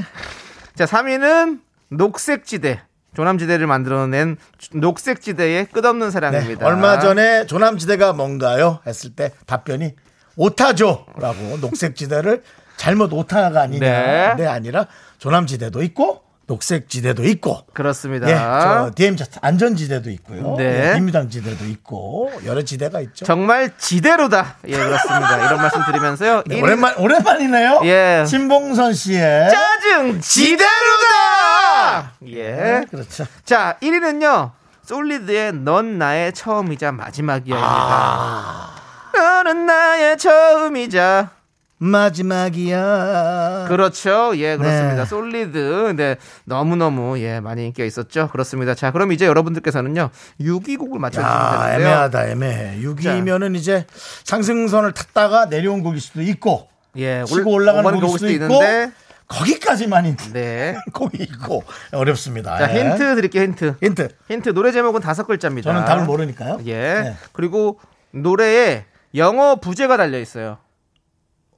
[0.74, 2.82] 자, 3위는 녹색지대.
[3.14, 4.36] 조남지대를 만들어낸
[4.72, 6.66] 녹색지대의 끝없는 네, 사랑입니다.
[6.66, 8.80] 얼마 전에 조남지대가 뭔가요?
[8.86, 9.94] 했을 때 답변이
[10.36, 12.42] 오타조라고 녹색지대를
[12.76, 13.80] 잘못 오타가 아니냐.
[13.80, 14.34] 네.
[14.36, 14.86] 네, 아니라
[15.18, 18.26] 조남지대도 있고 녹색 지대도 있고 그렇습니다.
[18.30, 20.54] 예, 저 DMZ 안전 지대도 있고요.
[20.56, 20.92] 네.
[20.92, 23.26] 예, 비무장지대도 있고 여러 지대가 있죠.
[23.26, 24.56] 정말 지대로다.
[24.66, 25.44] 예, 그렇습니다.
[25.44, 26.44] 이런 말씀 드리면서요.
[26.46, 27.80] 네, 일- 오랜만 오랜만이네요.
[27.84, 28.24] 예.
[28.26, 32.12] 신봉선 씨의 짜증 지대로다.
[32.28, 32.42] 예.
[32.52, 33.26] 네, 그렇죠.
[33.44, 34.52] 자, 1위는요.
[34.86, 38.70] 솔리드의 넌 나의 처음이자 마지막이야입니다.
[39.14, 41.30] 너는 나의 처음이자
[41.78, 43.66] 마지막이야.
[43.68, 44.32] 그렇죠.
[44.36, 45.02] 예, 그렇습니다.
[45.02, 45.04] 네.
[45.04, 45.94] 솔리드.
[45.96, 48.28] 네, 너무너무, 예, 많이 인기가 있었죠.
[48.28, 48.74] 그렇습니다.
[48.74, 50.10] 자, 그럼 이제 여러분들께서는요,
[50.40, 51.88] 6위 곡을 맞춰주시면 야, 되는데요.
[51.88, 52.80] 애매하다, 애매해.
[52.82, 53.86] 6위면은 이제
[54.24, 58.92] 상승선을 탔다가 내려온 곡일 수도 있고, 예, 치고 올라가는 곡일 수도 있고, 있는데,
[59.28, 60.76] 거기까지만 있는 네.
[60.92, 61.62] 곡이 있고,
[61.92, 62.58] 어렵습니다.
[62.58, 62.90] 자, 예.
[62.90, 63.74] 힌트 드릴게요, 힌트.
[63.80, 64.08] 힌트.
[64.28, 65.70] 힌트, 노래 제목은 다섯 글자입니다.
[65.70, 66.60] 저는 답을 모르니까요.
[66.66, 66.72] 예.
[66.72, 67.16] 네.
[67.32, 67.78] 그리고
[68.10, 70.58] 노래에 영어 부제가 달려 있어요.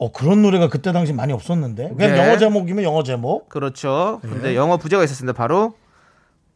[0.00, 1.90] 어, 그런 노래가 그때 당시 많이 없었는데.
[1.94, 2.18] 그냥 네.
[2.18, 3.50] 영어 제목이면 영어 제목.
[3.50, 4.20] 그렇죠.
[4.24, 4.28] 예.
[4.28, 5.36] 근데 영어 부제가 있었습니다.
[5.36, 5.74] 바로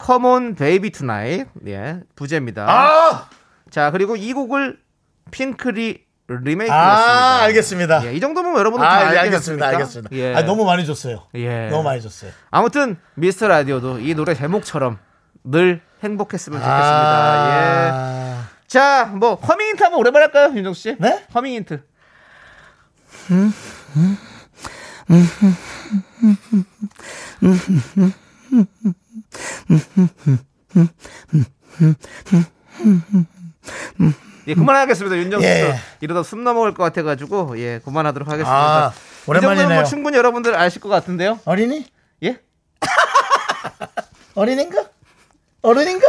[0.03, 1.51] Come on baby tonight.
[1.66, 2.01] 예.
[2.16, 2.66] 부제입니다.
[2.66, 3.28] 아!
[3.70, 4.78] 자, 그리고 이 곡을
[5.30, 6.74] 핑클이 리메이크했습니다.
[6.74, 8.07] 아, 알겠습니다.
[8.07, 9.20] 예, 이 정도면 여러분은 다 아, 알겠습니까?
[9.20, 9.66] 알겠습니다.
[9.66, 10.16] 알겠습니다.
[10.16, 10.34] 예.
[10.34, 11.24] 아, 너무 많이 줬어요.
[11.34, 11.68] 예.
[11.68, 12.30] 너무 많이 줬어요.
[12.51, 14.99] 아무튼 미스터 라디오도 이 노래 제목처럼
[15.45, 17.47] 늘 행복했으면 좋겠습니다.
[17.49, 17.90] 예.
[17.92, 20.97] 아, 자, 뭐 허밍 힌트 한번 오랜만에 할까요, 윤정수 씨?
[20.99, 21.24] 네?
[21.34, 21.82] 허밍 힌트.
[34.47, 35.16] 예, 그만하겠습니다.
[35.16, 35.53] 윤정수 씨.
[35.53, 35.75] 예.
[36.01, 38.87] 이러다 숨 넘어갈 것 같아가지고 예, 그만하도록 하겠습니다.
[38.87, 38.93] 아,
[39.27, 39.81] 오랜만이네요.
[39.81, 41.41] 뭐 충분히 여러분들 아실 것 같은데요.
[41.45, 41.87] 어린이?
[42.22, 42.39] 예?
[44.35, 44.85] 어린인가?
[45.62, 46.09] 어른인가?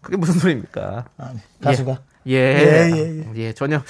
[0.00, 1.06] 그게 무슨 소리입니까?
[1.18, 1.98] 아니, 가수가.
[2.28, 3.82] 예, 예, 예, 예, 전혀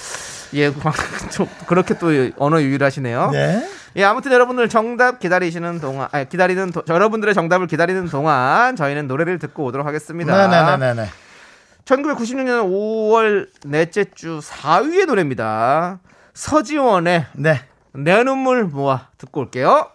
[0.53, 0.71] 예,
[1.31, 3.31] 좀 그렇게 또 언어 유일하시네요.
[3.31, 3.67] 네.
[3.95, 9.39] 예, 아무튼 여러분들 정답 기다리시는 동안, 아, 기다리는 도- 여러분들의 정답을 기다리는 동안 저희는 노래를
[9.39, 10.47] 듣고 오도록 하겠습니다.
[10.47, 11.09] 네네네네.
[11.85, 15.99] 1996년 5월 넷째 주 4위의 노래입니다.
[16.33, 17.61] 서지원의 네.
[17.93, 19.89] 내 눈물 모아 듣고 올게요.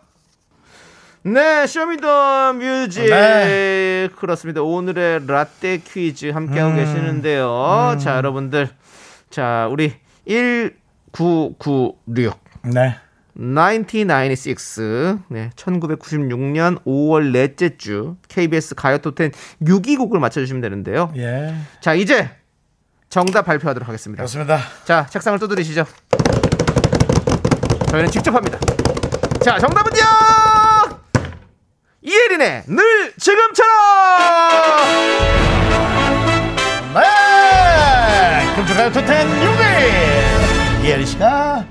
[1.25, 3.09] 네, show me the music.
[3.09, 4.09] 네.
[4.17, 4.63] 그렇습니다.
[4.63, 6.77] 오늘의 라떼 퀴즈 함께하고 음.
[6.77, 7.97] 계시는데요.
[8.01, 8.69] 자, 여러분들.
[9.31, 9.95] 자, 우리
[10.27, 12.39] 1996.
[12.64, 12.97] 네.
[13.35, 15.20] 1996.
[15.29, 21.11] 네, 1996년 5월 넷째 주 KBS 가요 톱10 6위 곡을 맞춰주시면 되는데요.
[21.16, 21.55] 예.
[21.81, 22.31] 자, 이제
[23.09, 24.20] 정답 발표하도록 하겠습니다.
[24.23, 24.59] 그렇습니다.
[24.85, 25.85] 자, 책상을 두드리시죠.
[27.89, 28.59] 저희는 직접 합니다.
[29.43, 30.03] 자, 정답은요!
[32.03, 33.73] 이혜린의 늘 지금처럼!
[36.95, 37.22] 네.
[38.63, 40.85] 금주가요 토텐 6위.
[40.85, 41.67] 이혜리 씨가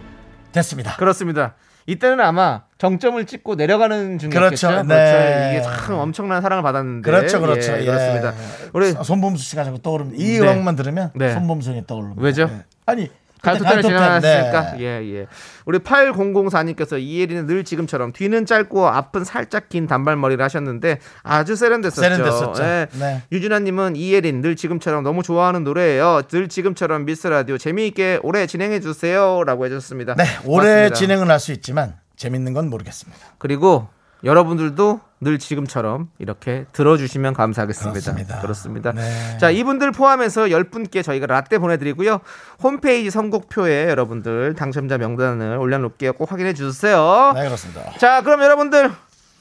[0.52, 0.98] 됐습니다.
[0.98, 1.56] 그렇습니다.
[1.86, 4.68] 이때는 아마 정점을 찍고 내려가는 중이었겠죠.
[4.68, 4.84] 그렇죠.
[4.84, 5.54] 네.
[5.54, 7.10] 이게 참 엄청난 사랑을 받았는데.
[7.10, 7.72] 그렇죠, 그렇죠.
[7.74, 7.86] 예, 예.
[7.86, 8.34] 그렇습니다.
[8.74, 10.22] 우리 손범수 씨가 자꾸 떠오릅니다.
[10.22, 10.40] 이 네.
[10.40, 11.34] 음악만 들으면 네.
[11.34, 12.22] 손범수 형이 떠오릅니다.
[12.22, 12.50] 왜죠?
[12.52, 12.66] 예.
[12.86, 13.10] 아니,
[13.42, 14.82] 가요톱텐, 지나갔으니까 네.
[14.82, 14.86] 예
[15.16, 15.28] 예.
[15.66, 22.02] 우리 8004님께서 이혜리는 늘 지금처럼 뒤는 짧고 앞은 살짝 긴 단발머리를 하셨는데 아주 세련됐었죠.
[22.02, 22.64] 세련됐었죠.
[22.64, 22.88] 예.
[23.00, 23.24] 네.
[23.32, 26.24] 유진아님은 이혜린 늘 지금처럼 너무 좋아하는 노래예요.
[26.28, 30.16] 늘 지금처럼 미스 라디오 재미있게 오래 진행해 주세요라고 해줬습니다.
[30.16, 30.96] 네, 올해 맞습니다.
[30.96, 33.20] 진행은 할 수 있지만 재밌는 건 모르겠습니다.
[33.40, 33.88] 그리고
[34.24, 37.92] 여러분들도 늘 지금처럼 이렇게 들어주시면 감사하겠습니다.
[37.92, 38.42] 그렇습니다.
[38.42, 38.92] 그렇습니다.
[38.92, 39.38] 네.
[39.40, 42.20] 자, 이분들 포함해서 10분께 저희가 라떼 보내드리고요.
[42.64, 46.14] 홈페이지 선곡표에 여러분들 당첨자 명단을 올려놓을게요.
[46.14, 47.32] 꼭 확인해 주세요.
[47.36, 47.92] 네, 그렇습니다.
[48.00, 48.92] 자, 그럼 여러분들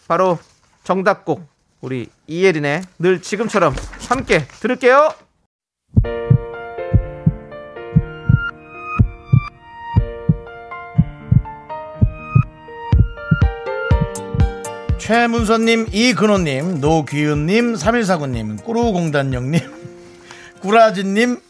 [0.07, 0.39] 바로
[0.85, 1.47] 정답곡
[1.81, 3.75] 우리 이예린의 늘 지금처럼
[4.09, 5.15] 함께 들을게요.
[15.11, 19.59] 최문선님, 이근호님, 노귀윤님, 3149님, 꾸루공단령님,
[20.63, 21.41] 꾸라진님,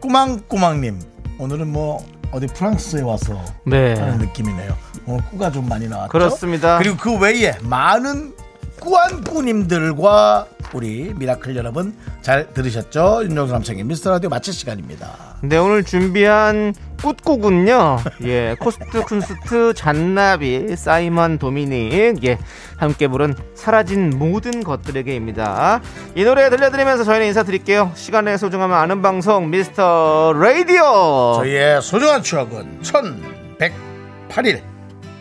[0.00, 1.00] 꾸망꾸망님.
[1.40, 3.94] 오늘은 뭐 어디 프랑스에 와서 네.
[3.94, 4.76] 하는 느낌이네요.
[5.06, 6.12] 오늘 꾸가 좀 많이 나왔죠.
[6.12, 6.78] 그렇습니다.
[6.78, 8.32] 그리고 그 외에 많은
[8.80, 13.20] 꾸안 꾸님들과 우리 미라클 여러분 잘 들으셨죠?
[13.24, 15.36] 윤정수 남창희의 미스터 라디오 마칠 시간입니다.
[15.42, 17.98] 네, 오늘 준비한 끝곡은요.
[18.24, 22.38] 예, 코드 쿤스트 잔나비 사이먼 도미닉 예,
[22.76, 25.80] 함께 부른 사라진 모든 것들에게입니다.
[26.14, 27.92] 이 노래 들려드리면서 저희는 인사드릴게요.
[27.94, 31.34] 시간의 소중함을 아는 방송 미스터 라디오.
[31.36, 34.62] 저희의 소중한 추억은 1108일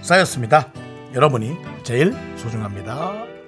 [0.01, 0.67] 쌓였습니다.
[1.13, 3.38] 여러분이 제일 소중합니다.